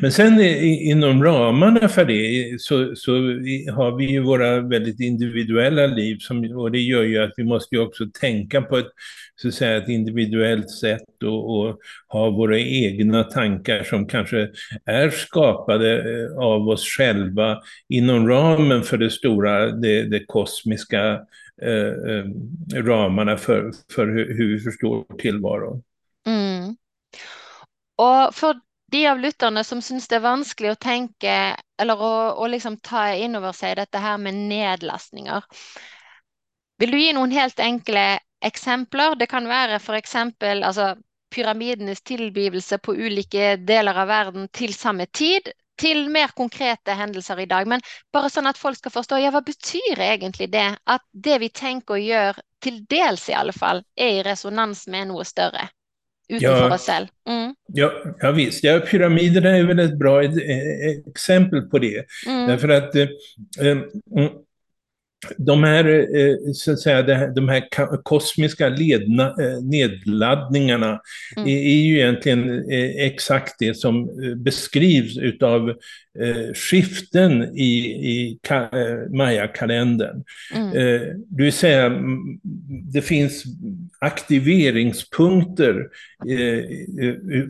[0.00, 3.12] Men sen inom ramarna för det så, så
[3.74, 7.74] har vi ju våra väldigt individuella liv som, och det gör ju att vi måste
[7.74, 8.88] ju också tänka på ett,
[9.36, 11.78] så att säga, ett individuellt sätt och, och
[12.08, 14.48] ha våra egna tankar som kanske
[14.84, 21.20] är skapade eh, av oss själva inom ramen för det stora, det, det kosmiska
[21.62, 22.24] eh, eh
[22.74, 25.82] ramarna för, för hur, hur vi förstår tillvaron.
[26.26, 26.76] Mm.
[27.96, 28.54] Och för
[28.90, 31.32] de av lytterne som syns det er vanskelig å tenke
[31.80, 35.44] eller å, å liksom ta inn over seg dette her med nedlastninger.
[36.80, 38.06] Vil du gi noen helt enkle
[38.44, 39.18] eksempler?
[39.20, 40.16] Det kan være f.eks.
[40.40, 40.94] Altså,
[41.34, 47.48] pyramidenes tilblivelse på ulike deler av verden til samme tid, til mer konkrete hendelser i
[47.50, 47.68] dag.
[47.68, 50.68] Men bare sånn at folk skal forstå, ja, hva betyr egentlig det?
[50.88, 55.12] At det vi tenker og gjør, til dels i alle fall, er i resonans med
[55.12, 55.68] noe større
[56.28, 57.08] utanför ja, själva.
[57.28, 57.54] Mm.
[57.66, 58.64] Ja, ja, visst.
[58.64, 60.22] Ja, pyramiderna är väl ett bra
[61.06, 62.04] exempel på det.
[62.26, 62.46] Mm.
[62.46, 63.02] Därför att eh,
[63.60, 63.78] eh
[64.16, 64.30] mm,
[65.36, 67.62] de här, eh, så att säga, de här
[68.02, 71.00] kosmiska ledna, eh, nedladdningarna
[71.36, 71.48] mm.
[71.48, 72.64] är, ju egentligen
[72.98, 75.74] exakt det som beskrivs utav
[76.54, 78.38] skiften i, i
[79.10, 80.24] Maya-kalendern.
[80.54, 80.72] Mm.
[81.28, 82.02] Det vill säga,
[82.92, 83.44] det finns
[84.00, 85.88] aktiveringspunkter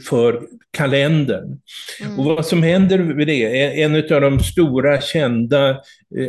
[0.09, 1.59] för kalendern.
[2.05, 2.19] Mm.
[2.19, 5.81] Och vad som händer vid det, en av de stora kända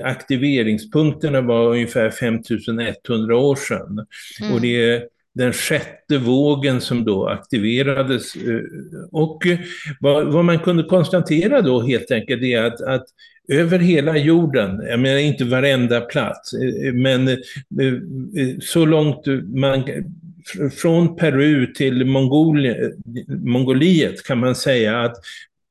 [0.04, 4.06] aktiveringspunkterna var ungefär 5100 år sedan.
[4.42, 4.54] Mm.
[4.54, 5.04] Och det är
[5.39, 8.36] den sjätte vågen som då aktiverades.
[8.36, 8.62] Eh,
[9.12, 9.60] och eh,
[9.99, 13.06] vad, vad man kunde konstatera då helt enkelt är att, att
[13.47, 17.38] över hela jorden, jag menar inte varenda plats, eh, men
[18.62, 19.84] så långt man
[20.82, 22.06] från Peru till
[23.45, 25.15] Mongoliet kan man säga att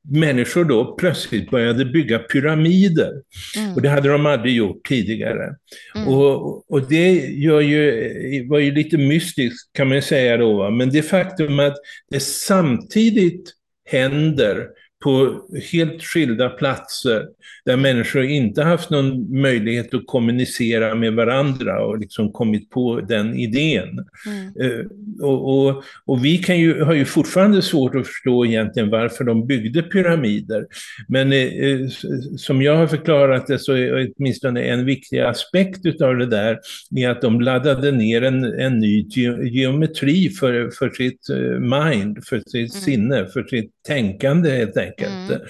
[0.08, 3.12] människor då plötsligt började bygga pyramider.
[3.56, 3.74] Mm.
[3.74, 5.54] Och det hade de aldrig gjort tidigare.
[5.94, 6.08] Mm.
[6.08, 11.02] Och, och det gör ju, var ju lite mystiskt kan man säga då, men det
[11.02, 11.76] faktum att
[12.10, 13.52] det samtidigt
[13.90, 14.66] händer
[15.04, 15.42] på
[15.72, 17.26] helt skilda platser
[17.68, 23.34] där människor inte haft någon möjlighet att kommunicera med varandra och liksom kommit på den
[23.34, 24.06] idén.
[24.26, 24.72] Mm.
[24.72, 24.86] Uh,
[25.20, 29.46] och, och, och, vi kan ju, har ju fortfarande svårt att förstå egentligen varför de
[29.46, 30.66] byggde pyramider.
[31.08, 31.88] Men uh,
[32.36, 36.58] som jag har förklarat det så är åtminstone en viktig aspekt av det där
[36.96, 41.28] är att de laddade ner en, en ny ge geometri för, för sitt
[41.60, 42.68] mind, för sitt mm.
[42.68, 45.30] sinne, för sitt tänkande helt enkelt.
[45.30, 45.40] Mm.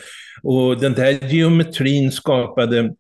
[0.43, 2.95] Och den där geometrin skapade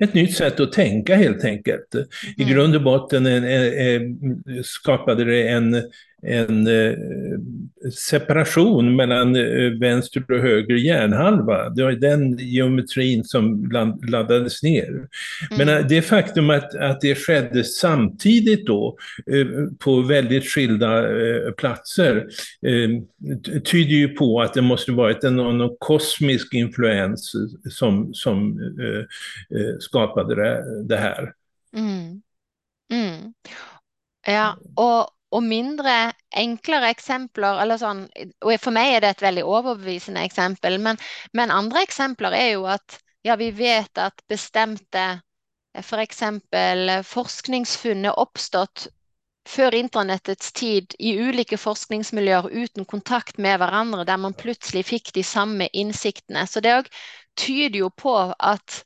[0.00, 1.94] ett nytt sätt att tänka helt enkelt.
[1.94, 2.06] Mm.
[2.36, 4.18] I grund och botten en, en, en,
[4.64, 5.82] skapade det en,
[6.26, 6.94] en eh,
[7.92, 11.68] separation mellan eh, vänster och höger hjärnhalva.
[11.70, 13.70] Det var den geometrin som
[14.08, 14.88] laddades ner.
[14.88, 15.08] Mm.
[15.58, 18.96] Men eh, det faktum att, att det skedde samtidigt då
[19.78, 21.04] på väldigt skilda
[21.56, 22.26] platser
[23.64, 27.32] tyder ju på att det måste varit en, någon kosmisk influens
[27.70, 28.58] som, som
[29.80, 31.32] skapade det, det här.
[31.76, 32.22] Mm.
[32.92, 33.32] Mm.
[34.26, 38.04] Ja, och och mindre, enklare exempel, eller sånn,
[38.44, 41.00] og for meg er det ett väldigt overbevisende exempel, men,
[41.34, 45.20] men andre eksempler er jo at ja, vi vet att bestemte
[45.82, 48.86] för exempel forskningsfunn er oppstått
[49.48, 55.24] før internettets tid i olika forskningsmiljöer utan kontakt med varandra där man plötsligt fick de
[55.24, 56.46] samma insikterna.
[56.46, 56.84] Så det
[57.40, 58.84] tyder ju på att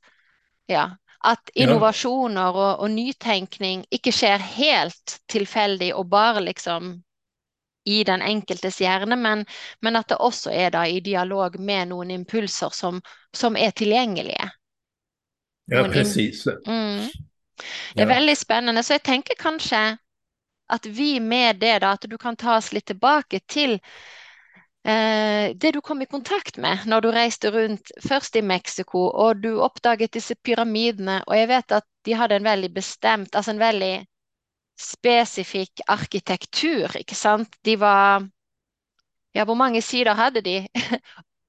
[0.67, 7.03] ja, att innovationer och, och nytänkning inte sker helt tillfälligt och bara liksom
[7.85, 9.47] i den enkeltes hjärna, men,
[9.81, 13.03] men att det också är där i dialog med någon impulser som,
[13.37, 14.51] som är tillgängliga.
[15.65, 16.47] Ja, precis.
[16.47, 17.09] Mm.
[17.95, 18.15] Det är ja.
[18.15, 19.97] väldigt spännande, så jag tänker kanske
[20.67, 23.81] att vi med det då, att du kan ta oss lite tillbaka till
[24.85, 29.43] Eh, det du kom i kontakt med når du reiste rundt først i Mexico, og
[29.43, 33.63] du oppdaget disse pyramidene, og jeg vet at de hadde en veldig bestemt, altså en
[33.63, 33.93] veldig
[34.81, 37.59] spesifikk arkitektur, ikke sant?
[37.65, 38.27] De var
[39.35, 40.69] Ja, hvor mange sider hadde de?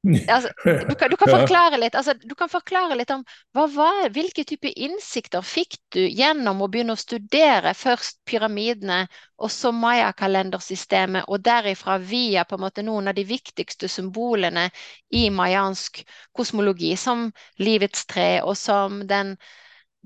[0.08, 0.50] Altså,
[0.90, 4.72] du, kan, du, kan, forklare litt, altså, du kan forklare litt om var, hvilke typer
[4.72, 9.02] innsikter fikk du gjennom å begynne å studere først pyramidene
[9.36, 14.70] og så maya-kalendersystemet, og derifra via på en måte noen av de viktigste symbolene
[15.12, 17.28] i mayansk kosmologi, som
[17.60, 19.36] livets tre og som den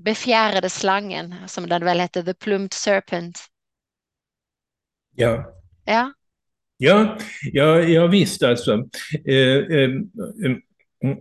[0.01, 3.45] befjærede slangen, som den vel heter, the plumed serpent.
[5.17, 5.43] Ja.
[5.85, 6.07] ja.
[6.83, 7.17] Ja,
[7.51, 8.73] ja, ja visst alltså.
[9.25, 9.89] Eh, eh,
[10.45, 11.17] eh,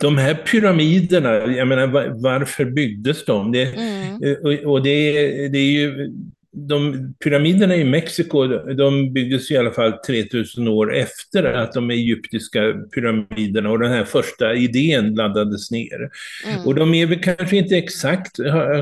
[0.00, 1.86] de här pyramiderna, jag menar
[2.22, 3.52] varför byggdes de?
[3.52, 4.22] Det, mm.
[4.22, 5.12] Eh, och, och det,
[5.48, 6.12] det är ju
[6.52, 12.60] de, pyramiderna i Mexiko, de byggdes i alla fall 3000 år efter att de egyptiska
[12.94, 16.10] pyramiderna och den här första idén laddades ner.
[16.46, 16.66] Mm.
[16.66, 18.36] Och de är väl kanske inte exakt,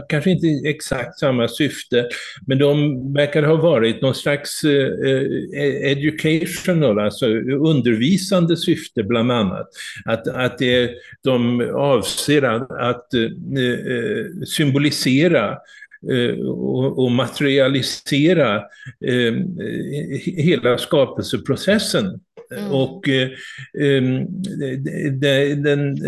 [0.08, 2.08] kanske inte exakt samma syfte,
[2.46, 9.68] men de verkar ha varit någon slags eh, educational, alltså undervisande syfte bland annat.
[10.04, 10.90] Att, att det,
[11.24, 15.58] de avser att, att eh, symbolisera
[16.12, 16.46] Eh,
[16.98, 18.56] och, materialisera
[19.06, 19.34] eh,
[20.24, 22.20] hela skapelseprocessen.
[22.56, 22.72] Mm.
[22.72, 23.28] Och eh,
[25.62, 25.98] den,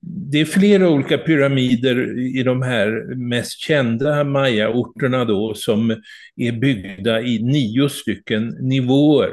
[0.00, 5.90] det är flera olika pyramider i de här mest kända Maya-orterna då som
[6.36, 9.32] är byggda i nio stycken nivåer.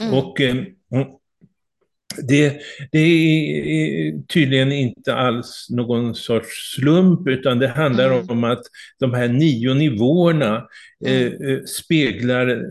[0.00, 0.14] Mm.
[0.14, 0.40] Och
[2.16, 2.60] det,
[2.92, 8.30] det, är tydligen inte alls någon sorts slump, utan det handlar mm.
[8.30, 8.62] om att
[9.00, 10.66] de här nio nivåerna
[11.06, 11.50] eh, mm.
[11.50, 12.62] eh, speglar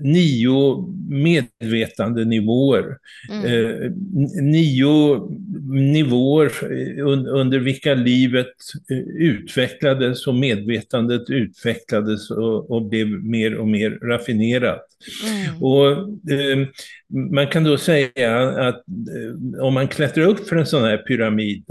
[0.00, 2.98] nio medvetandenivåer.
[3.30, 3.44] Mm.
[3.44, 3.90] Eh,
[4.42, 5.28] nio
[5.70, 6.50] nivåer
[7.00, 8.54] un, under vilka livet
[8.90, 14.86] eh, utvecklades och medvetandet utvecklades och, och blev mer och mer raffinerat.
[15.24, 15.62] Mm.
[15.62, 15.88] Och
[16.32, 16.68] eh,
[17.32, 21.64] man kan då säga att eh, om man klättrar upp för en sån här pyramid,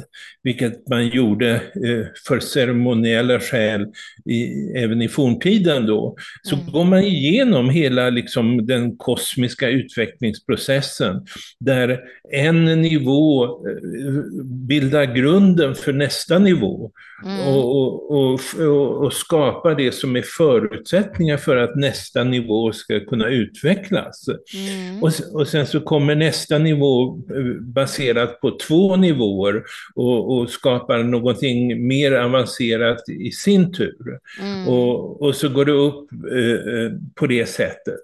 [0.43, 3.87] vilket man gjorde eh, för ceremoniella skäl
[4.25, 4.43] i,
[4.75, 6.02] även i forntiden då,
[6.43, 6.71] så mm.
[6.71, 11.25] går man igenom hela liksom, den kosmiska utvecklingsprocessen,
[11.59, 11.99] där
[12.31, 14.13] en nivå eh,
[14.43, 16.91] bildar grunden för nästa nivå
[17.25, 17.47] mm.
[17.47, 23.27] och, och, och, och skapar det som är förutsättningar för att nästa nivå ska kunna
[23.27, 24.25] utvecklas.
[24.53, 25.03] Mm.
[25.03, 29.63] Och, och sen så kommer nästa nivå eh, baserat på två nivåer
[29.95, 34.19] och, och skapar någonting mer avancerat i sin tur.
[34.41, 34.67] Mm.
[34.67, 35.92] Och, och så går det upp
[36.31, 37.99] eh, eh på det sättet.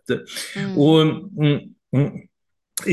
[0.56, 0.78] Mm.
[0.78, 1.60] Och, mm,
[1.96, 2.12] mm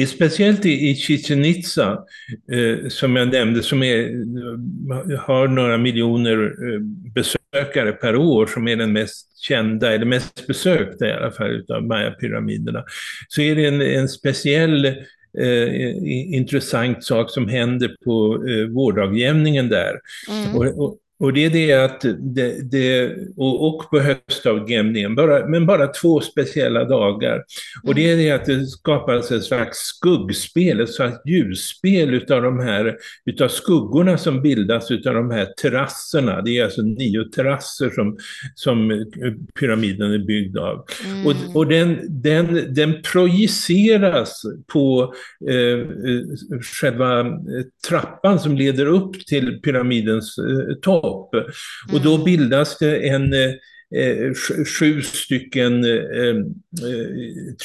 [0.09, 2.05] Speciellt i, Chichen Itza,
[2.53, 6.81] eh, som jag nämnde, som är, har några miljoner eh,
[7.15, 11.83] besökare per år, som är den mest kända, eller mest besökta i alla fall, av
[11.83, 12.85] Maya-pyramiderna,
[13.29, 14.85] så är det en, en speciell
[15.39, 20.01] eh, intressant sak som händer på eh, vårdagjämningen där.
[20.31, 20.57] Mm.
[20.57, 22.01] Och, och, och det är det att,
[22.35, 27.45] det, det, och, och på höstavgämningen, bara, men bara två speciella dagar.
[27.83, 32.59] Och det är det att det skapas ett slags skuggspel, ett slags ljusspel utav de
[32.59, 36.43] här, utav skuggorna som bildas utav de här terrasserna.
[36.43, 38.19] Det är alltså nio terrasser som,
[38.55, 39.07] som
[39.61, 40.85] pyramiden är byggd av.
[41.07, 41.27] Mm.
[41.27, 45.15] Och, och den, den, den projiceras på
[45.51, 45.87] eh,
[46.81, 47.27] själva
[47.89, 51.35] trappan som leder upp till pyramidens eh, topp kropp.
[51.92, 52.25] Och då mm.
[52.25, 54.35] bildas det en eh,
[54.79, 56.35] sju stycken eh,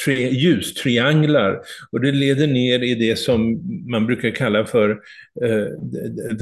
[0.04, 1.60] tre, ljustrianglar
[1.92, 4.90] och det leder ner i det som man brukar kalla för
[5.44, 5.66] eh,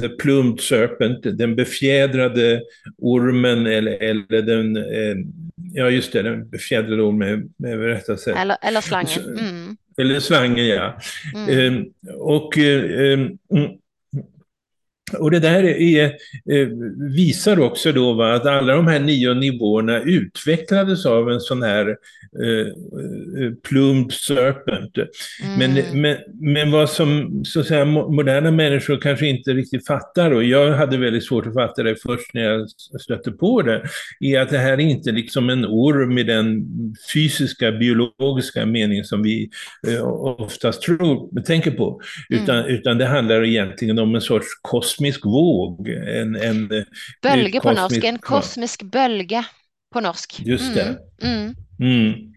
[0.01, 2.61] the plumed serpent, den befjädrade
[2.97, 5.15] ormen eller, eller den, eh,
[5.73, 9.39] ja just det, den befjädrade ormen med rätta Eller, eller slangen.
[9.39, 9.77] Mm.
[9.97, 10.99] Eller slangen, ja.
[11.35, 11.75] Mm.
[11.77, 13.37] Eh, och eh, mm,
[15.19, 16.05] och det där är,
[16.51, 16.67] eh,
[17.15, 21.97] visar också då att alla de här nio nivåerna utvecklades av en sån här
[22.43, 22.67] eh,
[23.43, 24.97] eh serpent.
[24.97, 25.59] Mm.
[25.59, 30.43] Men, men, men vad som så att säga, moderna människor kanske inte riktigt fattar, och
[30.43, 32.69] jag hade väldigt svårt att fatta det först när jag
[33.01, 33.83] stötte på det,
[34.19, 36.65] är att det här är inte liksom en orm i den
[37.13, 39.49] fysiska, biologiska mening som vi
[39.87, 42.71] eh, oftast tror, tänker på, utan, mm.
[42.71, 45.89] utan det handlar egentligen om en sorts kosmos kosmisk våg.
[45.89, 46.85] En, en,
[47.21, 49.45] Bölge på norsk, en kosmisk bölge
[49.93, 50.41] på norsk.
[50.45, 50.97] Just det.
[51.21, 51.55] Mm.
[51.79, 52.13] Mm.
[52.13, 52.31] Mm.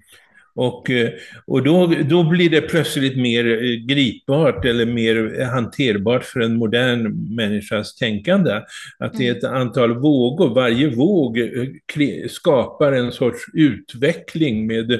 [0.56, 1.10] Och, eh,
[1.46, 7.34] och då, då blir det plötsligt mer eh, gripbart eller mer hanterbart för en modern
[7.34, 8.60] människas tänkande.
[8.98, 14.92] Att det är ett antal vågor, varje våg eh, skapar en sorts utveckling med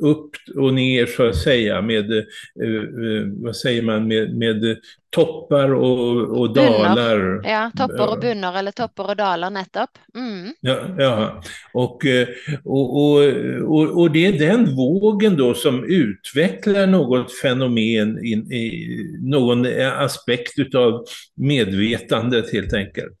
[0.00, 2.24] upp och ner så att säga, med,
[3.42, 4.76] vad säger man, med, med
[5.14, 7.40] toppar och, och dalar.
[7.44, 9.90] Ja, toppar och bunnar eller toppar och dalar nettopp.
[10.14, 10.54] Mm.
[10.60, 11.42] Ja, ja.
[11.72, 12.02] Och,
[12.64, 13.24] och, och,
[13.62, 20.74] och, och, det är den vågen då som utvecklar något fenomen, in, i, någon aspekt
[20.74, 21.04] av
[21.36, 23.18] medvetandet helt enkelt.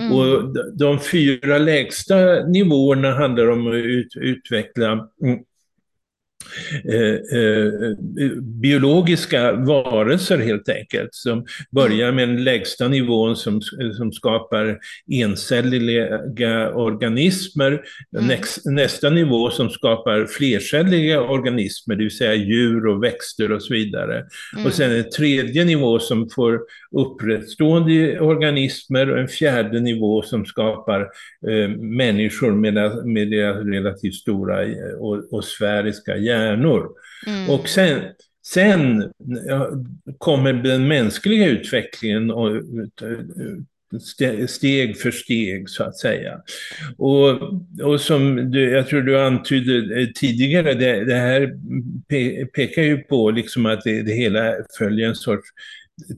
[0.00, 0.12] Mm.
[0.12, 5.38] Och de fyra lägsta nivåerna handlar om att ut, utveckla mm,
[6.84, 13.60] Eh, eh, biologiska varelser helt enkelt, som börjar med den lägsta nivån som,
[13.96, 14.78] som skapar
[15.10, 17.82] encelliga organismer,
[18.16, 18.26] mm.
[18.26, 23.74] Näst, nästa nivå som skapar flercelliga organismer, det vill säga djur och växter och så
[23.74, 24.24] vidare.
[24.54, 24.66] Mm.
[24.66, 26.60] Och sen en tredje nivå som får
[26.96, 31.00] upprättstående organismer och en fjärde nivå som skapar
[31.48, 34.66] eh, människor med, med deras relativt stora
[34.98, 36.37] och, och sfäriska hjärnor.
[37.26, 37.50] Mm.
[37.50, 38.02] Och sen,
[38.46, 39.12] sen
[40.18, 42.62] kommer den mänskliga utvecklingen och,
[44.48, 46.40] steg för steg så att säga.
[46.98, 47.30] Och,
[47.82, 51.54] och som du, jag tror du antydde tidigare, det, det här
[52.08, 55.48] pe, pekar ju på liksom att det, det hela följer en sorts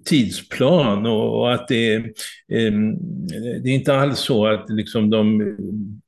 [0.05, 2.73] tidsplan och, att det, eh,
[3.63, 5.57] det är inte alls så att liksom de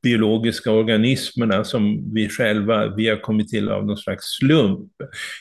[0.03, 4.91] biologiska organismerna som vi själva, vi har kommit till av någon slags slump,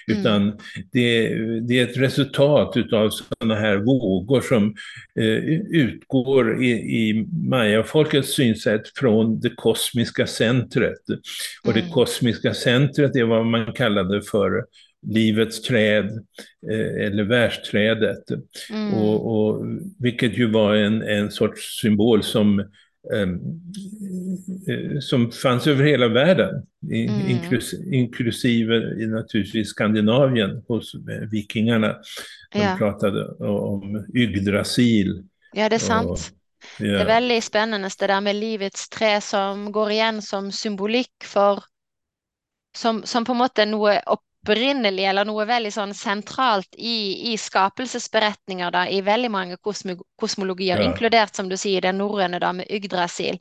[0.07, 0.57] utan mm.
[0.91, 4.75] det, det, är ett resultat av sådana här vågor som
[5.19, 5.43] eh,
[5.81, 11.01] utgår i, i mayafolkets synsätt från det kosmiska centret.
[11.63, 11.83] Och mm.
[11.85, 14.51] det kosmiska centret är vad man kallade för
[15.07, 16.05] livets träd
[16.71, 18.23] eh, eller världsträdet.
[18.69, 18.93] Mm.
[18.93, 19.65] Och, och,
[19.99, 22.59] vilket ju var en, en sorts symbol som,
[23.13, 23.39] ehm,
[24.67, 27.27] eh, som fanns över hela världen, mm.
[27.27, 31.95] inklus, inklusive naturligtvis Skandinavien hos eh, vikingarna.
[32.51, 32.75] De ja.
[32.77, 35.23] pratade om Yggdrasil.
[35.53, 36.09] Ja, det är sant.
[36.09, 36.19] Och,
[36.79, 36.91] ja.
[36.91, 41.63] Det är väldigt spännande det där med livets trä som går igen som symbolik för
[42.77, 43.99] som, som på en måte noe
[44.41, 50.81] opprinnelig eller noe veldig sånn sentralt i, i skapelsesberetninger da, i veldig mange kosmo, kosmologier,
[50.81, 50.87] ja.
[50.87, 53.37] inkludert som du sier det norrøne da med Yggdrasil.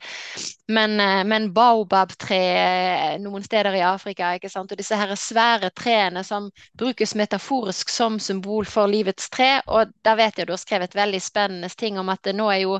[0.69, 4.73] Men, eh, men baobabtre eh, noen steder i Afrika, ikke sant?
[4.73, 9.63] og disse her svære trærne som brukes metaforisk som symbol for livets tre.
[9.73, 12.67] Og da vet jeg du har skrevet veldig spennende ting om at det nå er
[12.67, 12.77] jo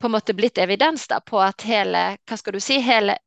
[0.00, 3.18] på en måte blitt evidens da, på at hele, hva skal du si, hele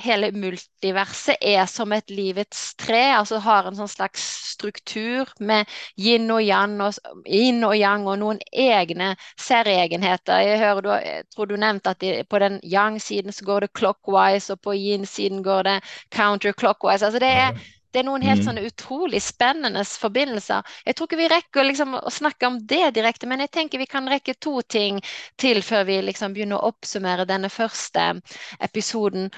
[0.00, 6.26] hele multiverset er som et livets tre, altså har en sånn slags struktur med yin
[6.34, 10.42] og yang og, yin og, yang og noen egne særegenheter.
[10.42, 14.52] Jeg, hører jeg tror du nevnte at de, på den yang-siden så går det clockwise,
[14.54, 15.78] og på yin-siden går det
[16.14, 17.06] counterclockwise.
[17.06, 18.46] Altså det er, det er noen helt mm.
[18.48, 20.66] sånne utrolig spennende forbindelser.
[20.86, 23.90] Jeg tror ikke vi rekker liksom å snakke om det direkte, men jeg tenker vi
[23.90, 24.98] kan rekke to ting
[25.38, 28.16] til før vi liksom begynner å oppsummere denne første
[28.58, 29.30] episoden.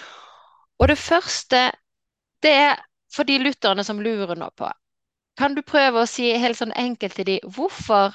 [0.79, 1.73] Og det første,
[2.43, 2.77] det er
[3.15, 4.71] for de lytterne som lurer nå på.
[5.37, 8.13] Kan du prøve å si helt sånn enkelt til de, hvorfor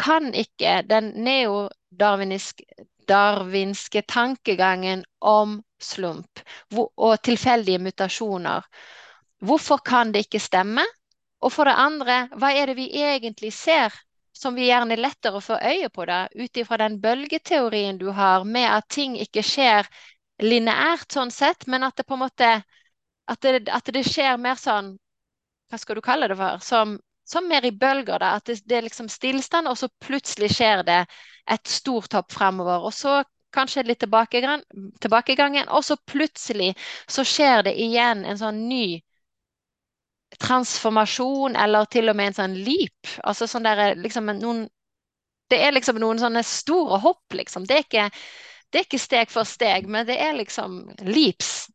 [0.00, 6.40] kan ikke den neodarwinske tankegangen om slump
[6.76, 8.62] og tilfeldige mutasjoner,
[9.44, 10.84] hvorfor kan det ikke stemme?
[11.44, 13.92] Og for det andre, hva er det vi egentlig ser
[14.34, 18.66] som vi gjerne lettere får øye på det, ut ifra den bølgeteorien du har med
[18.66, 19.86] at ting ikke skjer
[20.42, 22.50] lineært sånn sett, men at det på en måte
[23.30, 24.94] at det, at det, skjer mer sånn
[25.72, 26.60] Hva skal du kalle det for?
[26.64, 28.18] Som, som mer i bølger.
[28.20, 31.00] da, At det, det, er liksom stillstand, og så plutselig skjer det
[31.50, 32.84] et stort hopp fremover.
[32.84, 33.22] Og så
[33.54, 34.62] kanskje litt tilbakegang,
[35.00, 36.74] tilbakegangen, og så plutselig
[37.08, 39.00] så skjer det igjen en sånn ny
[40.42, 43.14] transformasjon, eller til og med en sånn leap.
[43.24, 44.66] Altså sånn der, liksom noen
[45.52, 47.66] Det er liksom noen sånne store hopp, liksom.
[47.68, 48.04] Det er ikke
[48.74, 51.68] det er ikke steg for steg, men det er liksom leaps,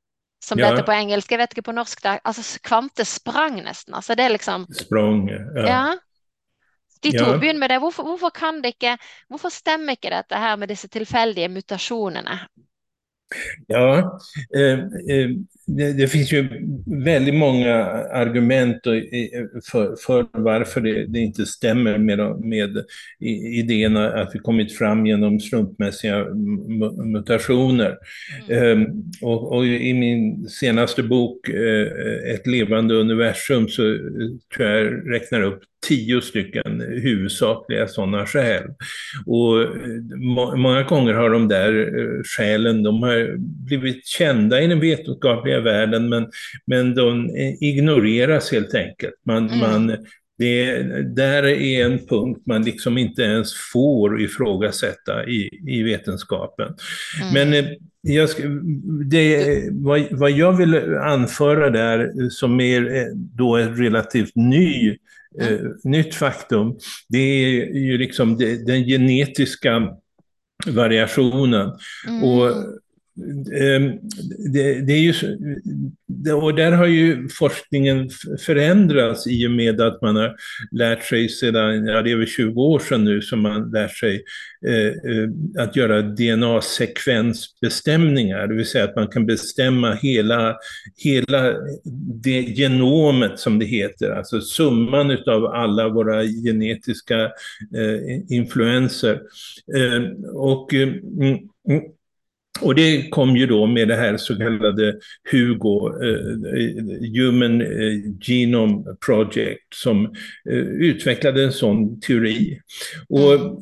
[0.44, 0.66] som ja.
[0.66, 1.32] det heter på engelsk.
[1.32, 2.02] Jeg vet ikke på norsk.
[2.04, 3.96] Det, altså kvantesprang, nesten.
[3.96, 5.64] Altså det er liksom Sprang, ja.
[5.64, 5.84] ja.
[7.00, 7.38] De to, ja.
[7.40, 7.78] begynn med det.
[7.80, 8.98] Hvorfor, hvorfor, kan det ikke
[9.32, 12.36] Hvorfor stemmer ikke dette her med disse tilfeldige mutasjonene?
[13.68, 14.20] Ja,
[14.56, 14.80] eh,
[15.16, 15.30] eh,
[15.96, 16.48] det, finns ju
[16.86, 17.74] väldigt många
[18.12, 18.78] argument
[19.72, 22.84] för, för varför det, inte stämmer med, med
[23.54, 26.26] idéerna att vi kommit fram genom slumpmässiga
[27.06, 27.98] mutationer.
[28.50, 28.82] Mm.
[28.82, 31.50] Um, och, och, i min senaste bok,
[32.34, 33.98] Ett levande universum, så
[34.56, 38.64] tror jag räknar upp tio stycken huvudsakliga sådana skäl.
[39.26, 39.78] Och
[40.18, 45.60] må många gånger har de där eh, skälen, de har blivit kända i den vetenskapliga
[45.60, 46.28] världen, men,
[46.66, 47.30] men de
[47.62, 49.16] ignoreras helt enkelt.
[49.26, 49.60] Man, mm.
[49.60, 49.98] man,
[50.38, 50.84] det
[51.16, 56.74] där är en punkt man liksom inte ens får ifrågasätta i, i vetenskapen.
[57.22, 57.34] Mm.
[57.34, 58.30] Men eh, jag,
[59.10, 64.98] det, vad, vad jag vill anföra där som är eh, då ett relativt ny
[65.42, 66.78] eh, nytt faktum,
[67.10, 69.90] det är ju liksom det, den genetiska
[70.66, 71.72] variationen.
[72.08, 72.24] Mm.
[72.24, 72.52] Och
[73.62, 73.92] Ehm,
[74.54, 75.14] det, det, är ju,
[76.34, 78.10] och där har ju forskningen
[78.46, 80.36] förändrats i och med att man har
[80.72, 84.24] lärt sig sedan, ja det är över 20 år sedan nu som man lärt sig
[84.68, 84.94] eh, eh
[85.58, 90.56] att göra DNA-sekvensbestämningar, det vill säga att man kan bestämma hela,
[90.98, 91.54] hela
[92.24, 97.24] det genomet som det heter, alltså summan av alla våra genetiska
[97.76, 99.22] eh, influenser.
[99.78, 101.00] Ehm, eh, och mm,
[101.70, 101.82] mm
[102.62, 104.96] och det kom ju då med det här så kallade
[105.32, 106.20] HUGO, eh,
[107.16, 107.68] Human eh,
[108.22, 110.06] Genome Project, som
[110.50, 112.60] eh, utvecklade en sån teori.
[113.10, 113.56] Och mm.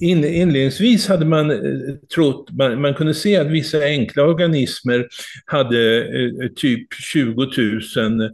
[0.00, 5.06] in, inledningsvis hade man eh, trott, man, man, kunde se att vissa enkla organismer
[5.44, 7.48] hade eh, typ 20
[7.96, 8.30] 000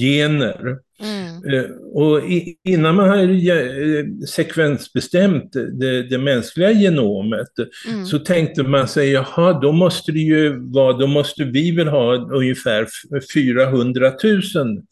[0.00, 0.85] gener.
[1.02, 1.54] Mm.
[1.54, 2.20] Eh, och
[2.64, 7.48] innan man har eh, sekvensbestämt det, det mänskliga genomet
[7.88, 8.06] mm.
[8.06, 12.14] så tänkte man sig, jaha, då måste det ju vara, då måste vi väl ha
[12.16, 12.86] ungefär
[13.34, 14.40] 400 000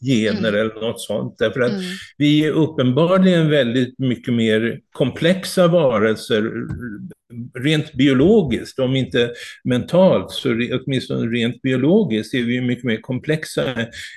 [0.01, 0.61] gener mm.
[0.61, 1.35] eller något sånt.
[1.37, 1.83] Därför att mm.
[2.17, 6.51] vi är uppenbarligen väldigt mycket mer komplexa varelser
[7.59, 9.31] rent biologiskt, om inte
[9.63, 13.63] mentalt, så åtminstone rent biologiskt är vi mycket mer komplexa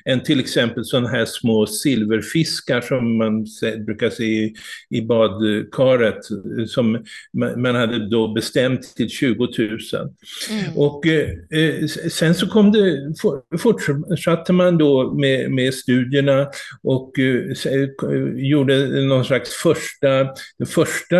[0.05, 3.47] än till exempel sådana här små silverfiskar som man
[3.87, 4.55] brukar se i,
[4.91, 6.19] i badkaret,
[6.67, 7.05] som
[7.57, 9.79] man hade då bestämt till 20 000.
[10.51, 10.77] Mm.
[10.77, 13.15] Och eh, sen så kom det,
[13.59, 16.49] fortsatte man då med, med studierna
[16.83, 17.53] och eh,
[18.37, 20.29] gjorde någon slags första,
[20.67, 21.17] första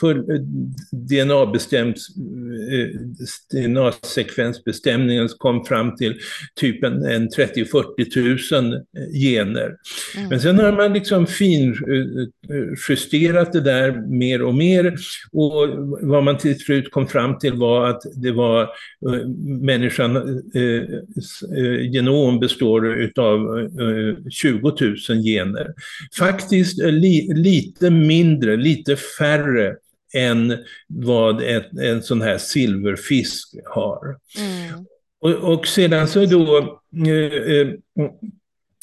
[0.00, 0.24] för,
[0.96, 1.96] DNA-bestämt,
[2.72, 2.88] eh,
[3.52, 6.18] DNA-sekvensbestämningen kom fram till
[6.60, 8.82] typ en, en 30-40 000
[9.12, 9.76] gener.
[10.16, 10.28] Mm.
[10.28, 14.96] Men sen har man liksom finjusterat det där mer och mer
[15.32, 15.68] och
[16.00, 18.68] vad man till slut kom fram till var att det var eh,
[19.60, 20.16] människan,
[20.54, 20.82] eh,
[21.80, 23.68] genom består av
[24.30, 25.74] 20 000 gener.
[26.18, 29.74] Faktiskt li, lite mindre, lite färre
[30.14, 34.16] än vad ett, en sån här silverfisk har.
[34.38, 34.86] Mm.
[35.20, 36.58] Och, och, sedan så då
[37.06, 37.68] eh, eh,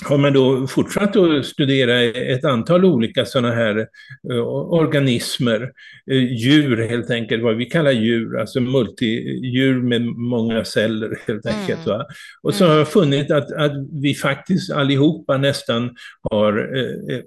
[0.05, 3.87] har man då fortsatt att studera ett antal olika sådana här
[4.31, 5.71] uh, organismer,
[6.11, 11.85] uh, djur helt enkelt, vad vi kallar djur, alltså multidjur med många celler helt enkelt.
[11.85, 11.97] Mm.
[11.97, 12.05] Va?
[12.41, 15.95] Och så har jag funnit att, att vi faktiskt allihopa nästan
[16.31, 17.21] har uh,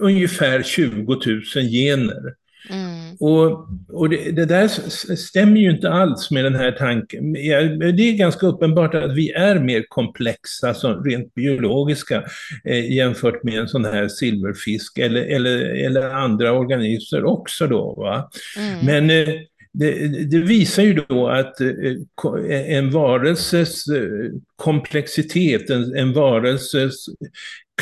[0.00, 1.20] ungefär 20
[1.56, 2.41] 000 gener.
[2.70, 3.16] Mm.
[3.20, 4.68] Och, och det, det, där
[5.16, 7.32] stämmer ju inte alls med den här tanken.
[7.32, 12.24] Det är ganska uppenbart att vi är mer komplexa, som rent biologiska,
[12.64, 17.66] eh, jämfört med en sån här silverfisk eller, eller, eller andra organismer också.
[17.66, 18.30] Då, va?
[18.58, 18.86] Mm.
[18.86, 19.34] Men eh,
[19.72, 27.06] det, det, visar ju då att eh, en varelses eh, komplexitet, en, en varelses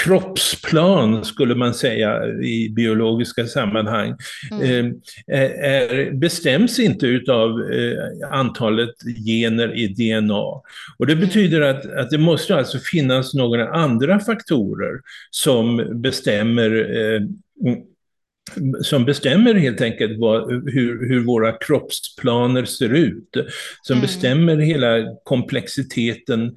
[0.04, 4.16] kroppsplan, skulle man säga i biologiska sammanhang,
[4.50, 4.86] mm.
[5.32, 8.94] eh, är, bestäms inte av eh, antalet
[9.26, 10.62] gener i DNA.
[10.98, 11.24] Och det mm.
[11.26, 17.20] betyder att, att det måste alltså finnas några andra faktorer som bestämmer eh,
[18.82, 23.36] som bestämmer helt enkelt vad, hur, hur, våra kroppsplaner ser ut.
[23.82, 24.02] Som mm.
[24.02, 26.54] bestämmer hela komplexiteten.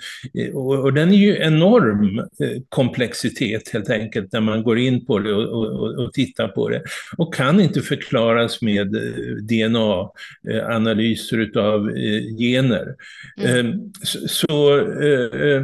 [0.54, 5.20] Och, och, den är ju enorm eh, komplexitet helt enkelt när man går in på
[5.20, 6.82] det och, och, och tittar på det.
[7.18, 9.02] Och kan inte förklaras med eh,
[9.50, 12.96] DNA-analyser utav eh, gener.
[13.38, 13.92] Mm.
[14.04, 15.64] Så, så eh,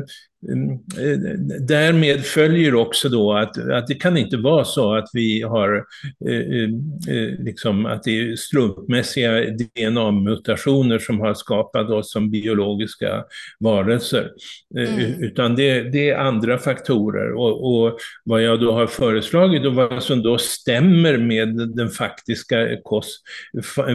[1.60, 5.86] därmed följer också då att, att det kan inte vara så att vi har
[6.30, 6.64] eh,
[7.16, 13.24] eh, liksom att det är slumpmässiga DNA-mutationer som har skapat oss som biologiska
[13.60, 14.32] varelser.
[14.78, 15.24] Mm.
[15.24, 17.34] Utan det, det, är andra faktorer.
[17.34, 22.68] Och, och, vad jag då har föreslagit och vad som då stämmer med den faktiska
[22.84, 23.22] kost,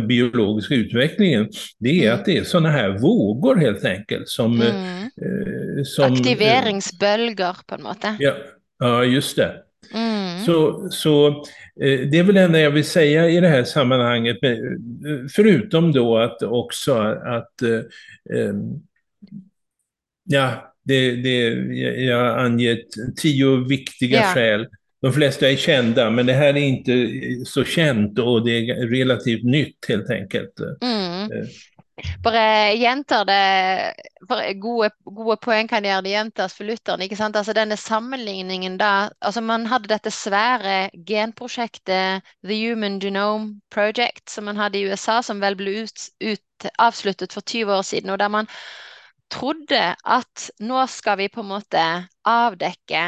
[0.09, 2.15] biologiska utvecklingen, det är mm.
[2.15, 5.11] att det är sådana här vågor helt enkelt som, mm.
[5.85, 8.17] Som aktiveringsbölger på något sätt.
[8.19, 8.35] Ja,
[8.79, 9.63] ja just det.
[9.95, 10.45] Mm.
[10.45, 11.29] Så, så
[11.81, 14.37] eh, det är väl det enda jag vill säga i det här sammanhanget,
[15.35, 16.95] förutom då att också
[17.25, 18.55] att eh,
[20.25, 21.41] ja, det, det,
[22.05, 24.27] jag angett tio viktiga ja.
[24.35, 24.67] skäl.
[25.03, 27.11] De flesta är kända, men det här är inte
[27.47, 30.53] så känt och det är relativt nytt helt enkelt.
[30.83, 31.29] Mm.
[32.25, 37.05] Bare jenter det gode, gode, poeng kan gjøre det gjentas for lytteren.
[37.07, 37.37] ikke sant?
[37.39, 44.49] Altså Denne sammenligningen da altså Man hadde dette svære genprosjektet The Human Genome Project som
[44.51, 48.11] man hadde i USA, som vel ble ut, ut, avsluttet for 20 år siden.
[48.11, 48.51] og der man
[49.31, 51.85] trodde at nå skal vi på en måte
[52.27, 53.05] avdekke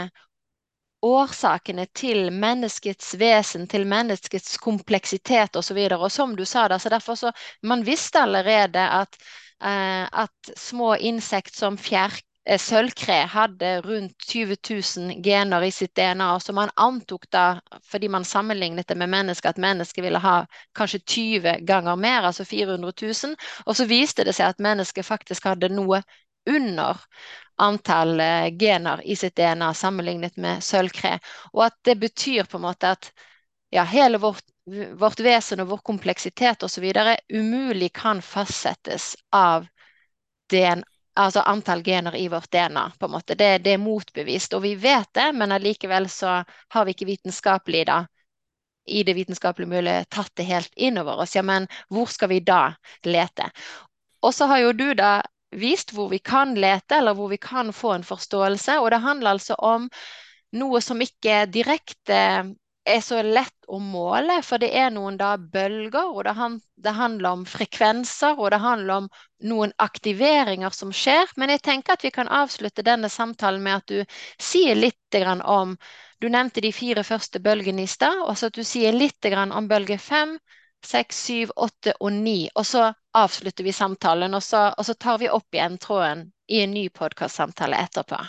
[1.02, 5.78] årsakene til menneskets vesen, til menneskets kompleksitet osv.
[5.78, 7.32] Og, så og som du sa, da, så derfor så
[7.62, 9.16] Man visste allerede at,
[9.62, 12.12] eh, at små insekt som fjær,
[12.46, 16.38] eh, sølvkre hadde rundt 20 000 gener i sitt DNA.
[16.40, 20.98] Så man antok da, fordi man sammenlignet det med människa, at mennesket ville ha kanskje
[20.98, 23.36] 20 ganger mer, altså 400 000.
[23.66, 26.02] Og så viste det seg at mennesket faktisk hadde noe
[26.46, 26.96] under
[27.56, 31.18] antall eh, gener i sitt DNA sammenlignet med sølvkre.
[31.52, 33.12] Og at det betyr på en måte at
[33.70, 34.44] ja, hele vårt,
[34.98, 36.84] vårt vesen og vår kompleksitet osv.
[37.32, 39.66] umulig kan fastsettes av
[40.50, 40.84] DNA,
[41.16, 42.92] altså antall gener i vårt DNA.
[42.98, 43.34] på en måte.
[43.34, 47.86] Det, det, er motbevist, og vi vet det, men allikevel så har vi ikke vitenskapelig
[47.86, 48.04] da,
[48.86, 51.34] i det vetenskapliga mulige tatt det helt inn over oss.
[51.36, 53.50] Ja, men hvor skal vi da lete?
[54.22, 57.72] Og så har jo du da vist hvor vi kan lete, eller hvor vi kan
[57.72, 58.78] få en forståelse.
[58.80, 59.88] Og det handler altså om
[60.56, 62.54] noe som ikke direkte eh,
[62.86, 66.92] er så lett å måle, for det er noen da bølger, og det, han, det,
[66.94, 69.08] handler om frekvenser, og det handler om
[69.50, 71.32] noen aktiveringer som skjer.
[71.36, 75.76] Men jeg tenker at vi kan avslutte denne samtalen med at du sier litt om
[76.20, 79.68] Du nevnte de fire første bølgene i stad, og så at du sier litt om
[79.68, 80.38] bølge fem,
[80.86, 82.46] seks, syv, åtte og ni.
[82.54, 86.62] Og så avslutter vi samtalen, og så, og så tar vi opp igjen tråden i
[86.62, 88.22] en ny podkastsamtale etterpå.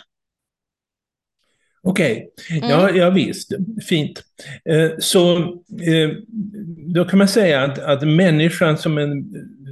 [1.88, 2.70] Okej, okay.
[2.70, 2.96] ja, mm.
[2.96, 3.52] ja visst,
[3.88, 4.22] fint.
[4.64, 5.38] Eh, så
[5.82, 6.10] eh,
[6.94, 9.24] då kan man säga att, att människan som, en,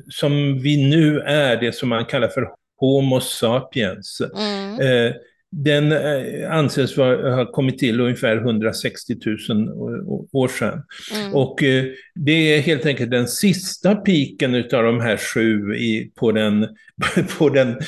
[0.08, 2.48] som vi nu är, det som man kallar för
[2.80, 5.12] Homo sapiens, mm.
[5.52, 9.14] Den eh, anses ha kommit till ungefär 160
[9.48, 9.68] 000
[10.32, 10.82] år sedan.
[11.14, 11.34] Mm.
[11.34, 11.84] Och eh,
[12.14, 16.68] det är helt enkelt den sista piken av de här sju i, på, den,
[17.38, 17.78] på den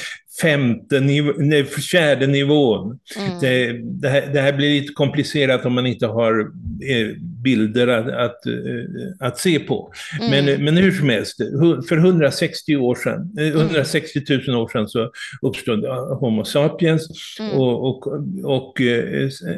[0.43, 2.99] femte niv nej, fjärde nivån.
[3.17, 3.41] Mm.
[3.41, 6.41] Det, det, här, det, här, blir lite komplicerat om man inte har
[6.89, 7.09] eh,
[7.45, 9.93] bilder att, att, eh, att se på.
[10.21, 10.31] Mm.
[10.31, 11.37] Men, men hur som helst,
[11.89, 15.11] för 160, år sedan, 160 eh, 000 år sedan så
[15.43, 15.85] uppstod
[16.21, 17.09] Homo sapiens
[17.41, 17.53] mm.
[17.53, 18.07] och, och,
[18.45, 18.81] och,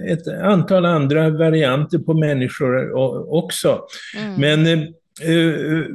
[0.09, 2.93] ett antal andra varianter på människor
[3.35, 3.81] också.
[4.19, 4.35] Mm.
[4.41, 4.95] Men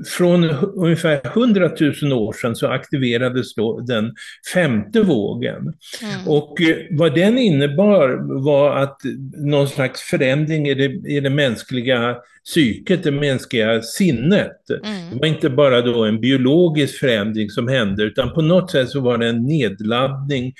[0.06, 0.44] från
[0.76, 1.72] ungefär 100
[2.02, 4.14] 000 år sedan så aktiverades då den
[4.54, 5.56] femte vågen.
[5.56, 6.28] Mm.
[6.28, 9.02] Och eh, vad den innebar var att
[9.38, 14.70] någon slags förändring i det, i det mänskliga psyket, det mänskliga sinnet.
[14.70, 15.10] Mm.
[15.12, 19.00] Det var inte bara då en biologisk förändring som hände, utan på något sätt så
[19.00, 20.54] var det en nedladdning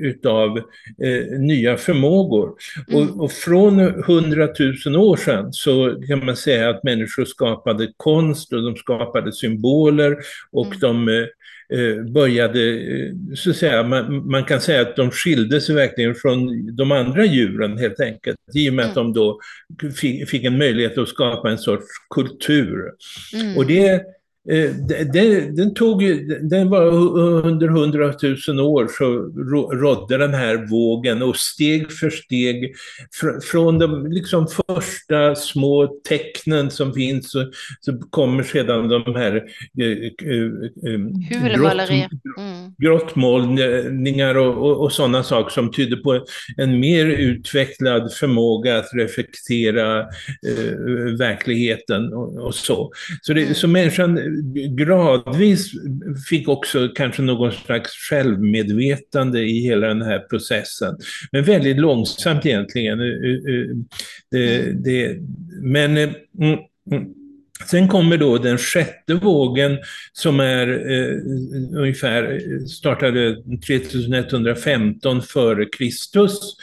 [0.00, 0.58] utav
[1.02, 2.52] eh, nya förmågor.
[2.88, 3.02] Mm.
[3.02, 8.62] Och, och, från hundratusen år sedan så kan man säga att människor skapade konst och
[8.62, 10.16] de skapade symboler
[10.52, 10.78] och mm.
[10.80, 11.26] de Eh,
[12.12, 16.66] började, eh, så att säga, man, man, kan säga att de skilde sig verkligen från
[16.76, 18.88] de andra djuren helt enkelt, i och med mm.
[18.88, 19.40] att de då
[19.96, 22.90] fick, fick, en möjlighet att skapa en sorts kultur.
[23.34, 23.56] Mm.
[23.56, 24.00] Och det Eh,
[25.12, 26.02] den, den, tog,
[26.50, 26.86] den var
[27.46, 29.04] under hundratusen år så
[29.76, 32.74] rådde den här vågen och steg för steg
[33.50, 39.34] från de liksom första små tecknen som finns så, så kommer sedan de här
[39.80, 41.90] eh, eh, grott,
[42.38, 42.74] mm.
[42.78, 46.24] grottmålningar och, och, och sådana saker som tyder på
[46.56, 52.90] en mer utvecklad förmåga att reflektera eh, verkligheten och, och, så.
[53.22, 53.54] Så, det, mm.
[53.54, 54.33] så människan
[54.68, 55.72] gradvis
[56.28, 60.96] fick också kanske någon slags självmedvetande i hela den här processen.
[61.32, 63.00] Men väldigt långsamt egentligen.
[63.00, 63.76] Eh, eh, eh,
[64.30, 65.16] det, det,
[65.62, 66.14] men mm,
[66.90, 67.04] mm.
[67.70, 69.78] Sen kommer då den sjätte vågen
[70.12, 71.18] som är eh,
[71.80, 76.56] ungefär startade 3115 före Kristus.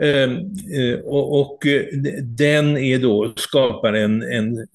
[0.00, 0.38] Ehm,
[0.78, 1.66] eh, och, och,
[2.22, 4.66] den är då, skapar en, en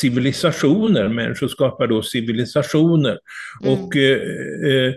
[0.00, 3.18] civilisationer, människor skapar då civilisationer.
[3.64, 3.72] Mm.
[3.72, 4.20] Och eh,
[4.66, 4.92] eh,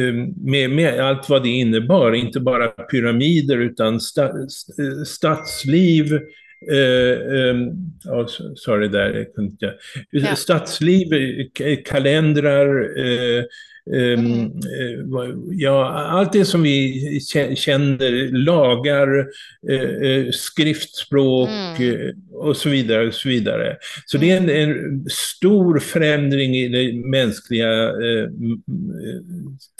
[0.00, 4.32] eh, med, med, allt vad det innebar, inte bara pyramider utan sta,
[5.06, 6.18] stadsliv,
[6.70, 7.56] Eh, eh,
[8.04, 9.74] oh, sorry där, jag kunde inte.
[10.10, 10.36] Ja.
[10.36, 11.06] Stadsliv,
[11.84, 13.44] kalendrar, eh, Ehm,
[13.94, 14.44] mm.
[14.44, 17.20] Eh, ja, allt det som vi
[17.56, 19.26] känner, lagar,
[19.68, 22.16] eh, eh, skriftspråk mm.
[22.32, 23.06] och så vidare.
[23.06, 23.76] Och så vidare.
[24.06, 24.70] Så det är en, mm.
[24.70, 27.92] en, stor förändring i det mänskliga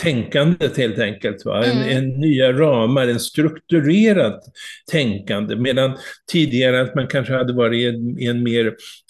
[0.02, 1.44] tänkandet helt enkelt.
[1.44, 1.64] Va?
[1.64, 1.96] En, mm.
[1.96, 4.44] en, nya ramar, en strukturerat
[4.90, 5.56] tänkande.
[5.56, 5.96] Medan
[6.32, 8.66] tidigare att man kanske hade varit i en, en mer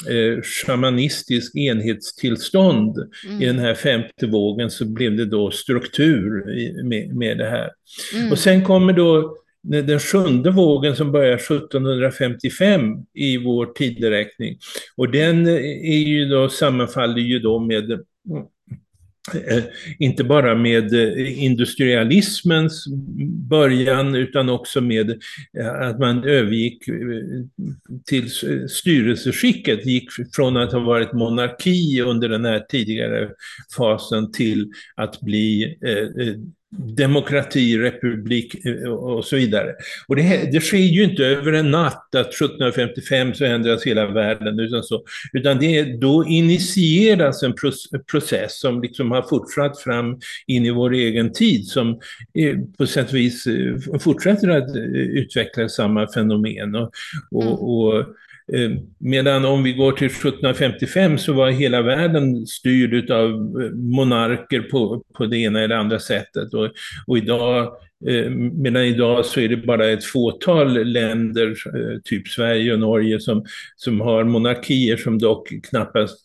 [0.09, 2.97] eh, shamanistisk enhetstillstånd
[3.27, 3.43] mm.
[3.43, 6.45] i den här femte vågen så blev det då struktur
[6.85, 7.71] med, med det här.
[8.15, 8.33] Mm.
[8.33, 12.83] Och sen kommer då den sjunde vågen som börjar 1755
[13.15, 14.59] i vår tideräkning.
[14.97, 18.01] Och den är ju då, sammanfaller ju då med
[19.35, 19.65] Eh,
[19.99, 22.87] inte bara med eh, industrialismens
[23.49, 25.11] början utan också med
[25.59, 26.83] eh, att man övergick
[28.07, 28.31] till
[28.69, 33.31] styrelseskicket, gick från att ha varit monarki under den här tidigare
[33.77, 35.77] fasen till att bli
[36.71, 39.75] demokrati, republik eh, och så vidare.
[40.09, 44.61] Och det, det sker ju inte över en natt att 1755 så ändras hela världen,
[44.61, 45.03] utan, så,
[45.33, 47.55] utan det, då initieras en
[48.11, 52.01] process som liksom har fortsatt fram in i vår egen tid, som
[52.79, 56.75] på sätt och vis eh, fortsätter att eh, utveckla samma fenomen.
[56.75, 56.91] Och,
[57.31, 57.55] och, mm.
[57.55, 58.05] och Eh,
[58.53, 64.61] Eh, medan om vi går till 1755 så var hela världen styrd av eh, monarker
[64.61, 66.55] på, på det ena eller andra sättet.
[66.55, 66.71] Och,
[67.07, 67.73] och idag,
[68.09, 71.55] eh, medan idag så är det bara ett fåtal länder,
[72.05, 73.45] typ Sverige och Norge, som,
[73.77, 76.25] som har monarkier som dock knappast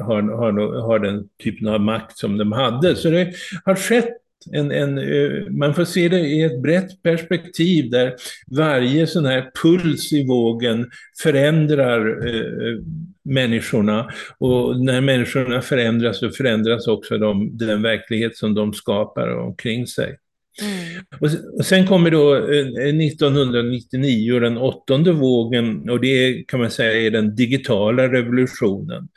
[0.00, 2.96] har, har, har den typen av makt som de hade.
[2.96, 3.32] Så det
[3.64, 8.14] har skett en, en, eh, man får se det i ett brett perspektiv där
[8.46, 10.90] varje sån här puls i vågen
[11.22, 12.78] förändrar eh,
[13.24, 14.10] människorna.
[14.38, 20.16] Och när människorna förändras så förändras också de, den verklighet som de skapar omkring sig.
[20.62, 21.04] Mm.
[21.20, 21.30] Och
[21.64, 27.34] sen kommer då 1999 eh, den åttonde vågen och det kan man säga är den
[27.34, 29.08] digitala revolutionen.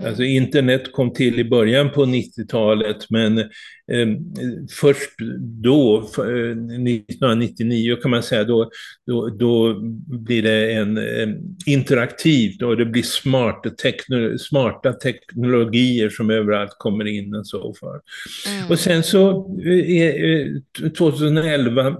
[0.00, 0.08] Mm.
[0.08, 4.08] Alltså internet kom till i början på 90-talet men eh,
[4.70, 8.70] först då, eh, 1999 kan man säga, då,
[9.06, 11.28] då, då blir det en eh,
[11.66, 18.00] interaktivt och det blir smarta, tekno, smarta teknologier som överallt kommer in och så för.
[18.50, 18.70] Mm.
[18.70, 19.46] Och sen så
[20.98, 21.94] 2011 eh, eh,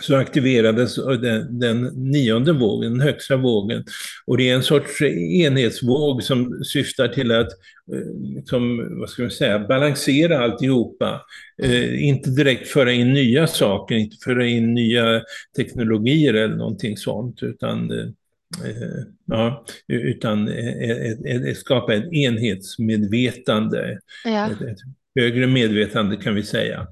[0.00, 3.84] så aktiverades den, den nionde vågen, den högsta vågen.
[4.26, 5.02] Och det är en sorts
[5.42, 7.48] enhetsvåg som syftar till att
[7.92, 11.20] eh, som, vad ska man säga, balansera alltihopa.
[11.62, 15.22] Eh, inte direkt föra in nya saker, inte föra in nya
[15.56, 18.06] teknologier eller någonting sånt, utan eh,
[18.64, 20.50] eh Ja, utan
[21.54, 24.50] skapa ett enhetsmedvetande, ja.
[24.50, 24.78] ett, ett
[25.20, 26.86] högre medvetande kan vi säga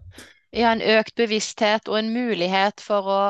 [0.52, 3.22] ja, en økt bevissthet og en mulighet for å,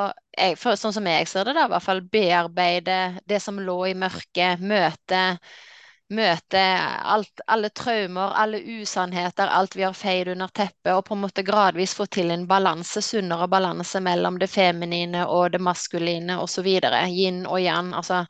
[0.60, 2.98] for, sånn som jeg ser det, da, i hvert fall bearbeide
[3.28, 5.22] det som lå i mørket, møte,
[6.12, 6.62] møte
[7.14, 11.46] alt, alle traumer, alle usannheter, alt vi har feid under teppet, og på en måte
[11.46, 16.68] gradvis få til en balanse, sunnere balanse mellom det feminine og det maskuline osv.
[17.10, 17.94] Yin og yang.
[17.94, 18.26] altså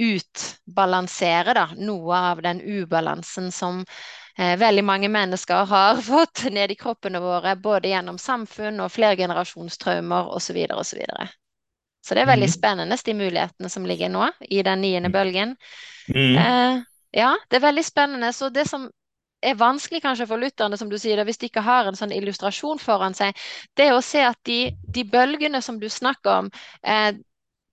[0.00, 3.82] utbalansere da, noe av den ubalansen som
[4.40, 10.58] veldig mange mennesker har fått ned i kroppene våre, både gjennom samfunn og flergenerasjonstraumer osv.
[10.70, 10.84] osv.
[10.90, 11.28] Så, videre.
[12.06, 12.54] så det er veldig mm.
[12.54, 15.16] spennende, de mulighetene som ligger nå i den niende mm.
[15.16, 15.56] bølgen.
[16.08, 16.36] Mm.
[16.36, 16.80] Eh,
[17.20, 18.32] ja, det er veldig spennende.
[18.32, 18.88] Så det som
[19.42, 22.80] er vanskelig kanskje for lytterne, som du sier, hvis de ikke har en sånn illustrasjon
[22.82, 23.36] foran seg,
[23.76, 26.50] det er å se at de, de bølgene som du snakker om,
[26.84, 27.14] eh,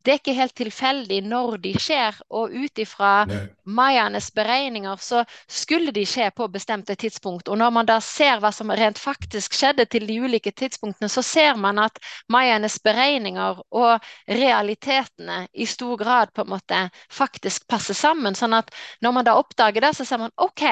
[0.07, 3.25] det er ikke helt tilfeldig når de skjer, og ut ifra
[3.67, 7.49] mayaenes beregninger så skulle de skje på bestemte tidspunkt.
[7.51, 11.23] Og når man da ser hva som rent faktisk skjedde til de ulike tidspunktene, så
[11.27, 11.99] ser man at
[12.31, 16.79] mayaenes beregninger og realitetene i stor grad på en måte
[17.11, 18.37] faktisk passer sammen.
[18.39, 18.71] Sånn at
[19.03, 20.63] når man da oppdager det, så ser man OK,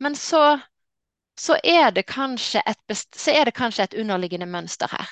[0.00, 0.58] Men så,
[1.40, 5.08] så, er det kanskje et, så er det kanskje et underliggende mønster her.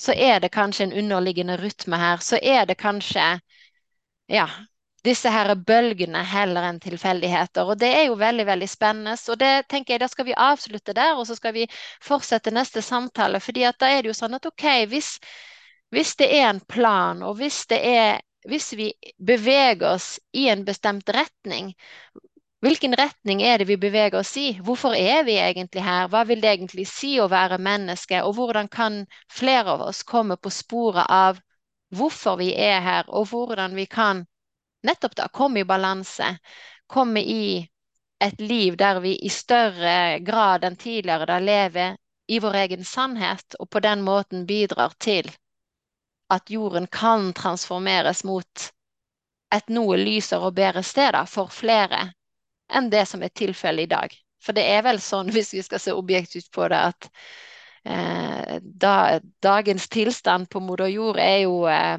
[0.00, 2.22] Så er det kanskje en underliggende rytme her.
[2.22, 3.26] Så er det kanskje
[4.30, 4.48] ja,
[5.04, 7.68] disse her bølgene heller enn tilfeldigheter.
[7.68, 9.16] Og det er jo veldig, veldig spennende.
[9.30, 11.66] Og det tenker jeg, da skal vi avslutte der, og så skal vi
[12.02, 13.40] fortsette neste samtale.
[13.40, 15.18] fordi at da er det jo sånn at OK, hvis,
[15.94, 20.64] hvis det er en plan, og hvis det er hvis vi beveger oss i en
[20.64, 21.72] bestemt retning,
[22.64, 24.46] hvilken retning er det vi beveger oss i?
[24.64, 26.08] Hvorfor er vi egentlig her?
[26.08, 28.22] Hva vil det egentlig si å være menneske?
[28.24, 31.42] Og hvordan kan flere av oss komme på sporet av
[31.94, 34.24] hvorfor vi er her, og hvordan vi kan
[34.84, 36.38] nettopp da komme i balanse,
[36.88, 37.68] komme i
[38.24, 41.96] et liv der vi i større grad enn tidligere da lever
[42.32, 45.28] i vår egen sannhet, og på den måten bidrar til
[46.32, 48.68] at jorden kan transformeres mot
[49.54, 52.14] et noe lysere og bedre sted for flere
[52.72, 54.14] enn det som er tilfellet i dag.
[54.44, 57.08] For det er vel sånn, hvis vi skal se objektivt på det, at
[57.84, 61.98] eh, da, dagens tilstand på moder jord er jo eh,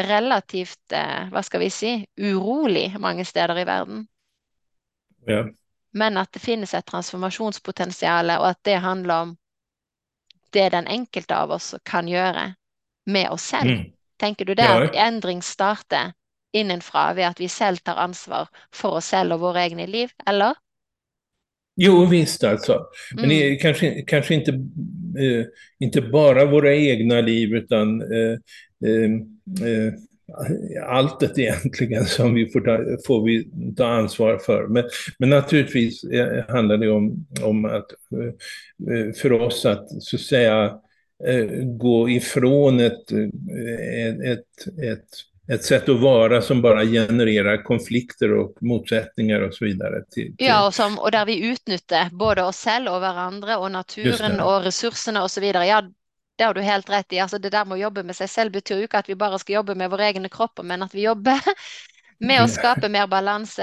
[0.00, 4.06] relativt, eh, hva skal vi si, urolig mange steder i verden.
[5.28, 5.44] Ja.
[5.92, 9.36] Men at det finnes et transformasjonspotensial, og at det handler om
[10.54, 12.52] det den enkelte av oss kan gjøre
[13.10, 13.70] med oss selv.
[13.70, 13.92] Mm.
[14.20, 14.78] Tenker du det ja.
[14.84, 16.12] at endring starter
[16.52, 20.54] innenfra ved at vi selv tar ansvar for oss selv och våra egna liv, eller?
[21.76, 22.86] Jo, visst alltså.
[23.14, 23.58] Men mm.
[23.58, 24.50] kanske, kanske inte,
[25.20, 25.46] eh,
[25.78, 28.38] inte bara våra egna liv, utan eh,
[28.84, 29.10] eh,
[29.68, 29.92] eh
[30.86, 34.66] alltet egentligen som vi får ta, får vi ta ansvar för.
[34.66, 34.84] Men,
[35.18, 40.74] men naturligtvis eh, handlar det om, om att eh, för oss att så att säga
[41.78, 43.12] gå ifrån ett,
[44.24, 45.08] ett, ett
[45.52, 50.04] ett sätt att vara som bara genererar konflikter och motsättningar och så vidare.
[50.10, 50.46] Till, till...
[50.46, 54.62] Ja, och, som, och där vi utnyttjar både oss själva och varandra och naturen och
[54.62, 55.66] resurserna och så vidare.
[55.66, 55.82] Ja,
[56.36, 57.18] det har du helt rätt i.
[57.18, 59.38] Alltså det där med att jobba med sig själv betyder ju inte att vi bara
[59.38, 61.40] ska jobba med våra egna kroppar, men att vi jobbar
[62.18, 63.58] med att skapa mer balans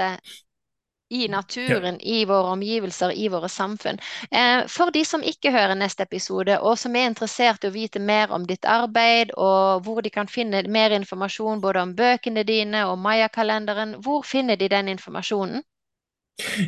[1.10, 2.14] i naturen, ja.
[2.14, 3.98] i våre omgivelser, i våre samfunn.
[4.30, 8.00] Eh, for de som ikke hører neste episode, og som er interessert i å vite
[8.00, 12.84] mer om ditt arbeid, og hvor de kan finne mer informasjon både om bøkene dine
[12.90, 15.62] og Maya-kalenderen, hvor finner de den informasjonen?